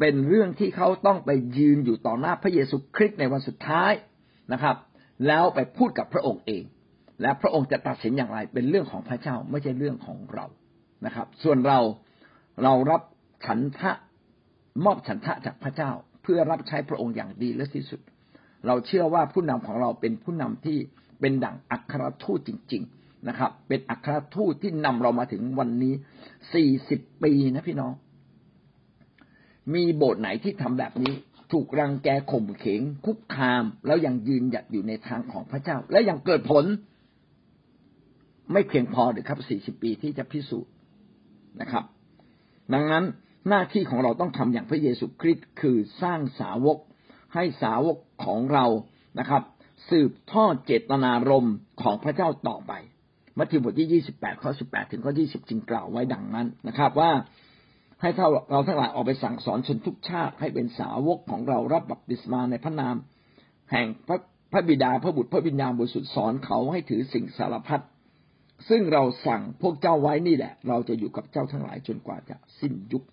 [0.00, 3.92] เป็นเรื่องที่เขาต้องไปยืนอยู่ต่อหน้าพระเยซูคริสต์ในวันสุดท้าย
[4.52, 4.76] นะครับ
[5.26, 6.64] แล้วไปพูดกับพระองค์เอง
[7.22, 10.46] และพระองค์จะตัดสินอย่างไร เป็นเรื่องของพระเจ้าไม่ใช่เรื่องของเรา
[11.06, 11.78] นะครับ ส่วนเรา
[12.62, 13.02] เรารับ
[13.46, 13.92] ฉันทะ
[14.84, 15.90] มอบฉันทะจากพระเจ้า
[16.22, 18.00] เพื่อรับใช้พระองค์อย่างดีและที่สุด
[18.66, 20.78] เราเชื่อว่าผู้นำของเราเป็นผู้นำที่
[21.20, 25.94] เป็นดั่งอัครทูตจริง ๆ นะครับ เป็นอัครทูตที่นำเรามาถึงวันนี้
[26.54, 27.92] สี่สิบปีนะพี่น้อง
[29.74, 31.12] มีโบสถ์ไหนที่ทำแบบนี้
[31.52, 36.64] ถูกรังแกข่มเขงคุกคาม แล้วยังยืนหยัดอยู่ในทางของพระเจ้า และยังเกิดผล
[38.52, 40.72] ไม่เพียงพอหรือครับสี่สิบปีที่จะพิสูจน์
[41.60, 41.84] นะครับ
[42.72, 43.04] ดังนั้น
[43.48, 46.78] หน้าที่ของเราต้องทำอย่างพระเยซูคริสต์คือสร้างสาวก
[47.34, 48.66] ให้สาวกของเรา
[49.18, 49.42] นะครับ
[49.90, 52.72] สืบทอดเจตนารมณ์ของพระเจ้าต่อไป
[53.38, 57.10] มัทธิวบทที่28ข้อ18ถึงข้อ20จึงกล่าวไว้ดังนั้นนะครับ ว่า
[58.00, 62.96] ให้เท่าเราทั้งหลายออกไปสั่งสอนชนทุกชาติ ให้เป็นสาวกของเรารับบัพติศมาในพระนาม
[63.72, 64.18] แห่งพระ
[64.52, 67.82] พระบิดาพระบุตรพระวิญญาณบริสุทธิ์สอนเขาให้ถือสิ่งสารพัด
[68.68, 73.04] ซึ่งเราสั่งพวกเจ้าไว้นี่แหละ เราจะอยู่กับเจ้าทั้งหลายจนกว่าจะสิ้นยุค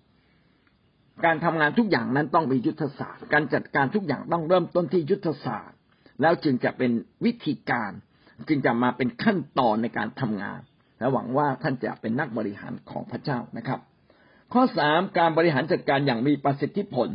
[1.25, 5.77] การทำงานทุกอย่างนั้นต้องมียุทธศาสตร์ การจัดการทุกอย่างต้องเริ่มต้นที่ยุทธศาสตร์
[6.21, 6.91] แล้วจึงจะเป็น
[7.25, 7.91] วิธีการ
[8.47, 10.59] จึงจะมาเป็นขั้นตอนในการทำงาน
[10.99, 13.79] และหวังว่าท่านจะเป็นนักบริหารของพระเจ้านะครับ
[14.53, 17.09] ข้อสามการบริหารจัดการอย่างมีประสิทธิผล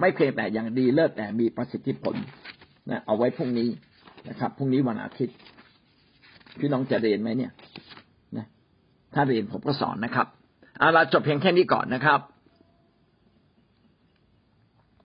[0.00, 2.14] ไม่เพียงแต่อย่างดีเลิศแต่มีประสิทธิผล
[2.90, 3.68] นะเอาไว้พรุ่งนี้
[4.28, 5.36] นะครับพรุ่งนี้วันอาทิตย์
[6.58, 7.52] พี่น้องจะเรียนไหมเนี่ย
[8.36, 8.46] นะ
[9.14, 10.26] ถ้าเรียนผมก็สอนนะครับ
[10.78, 12.20] เอาละจบเพียงแค่นี้ก่อนนะครับ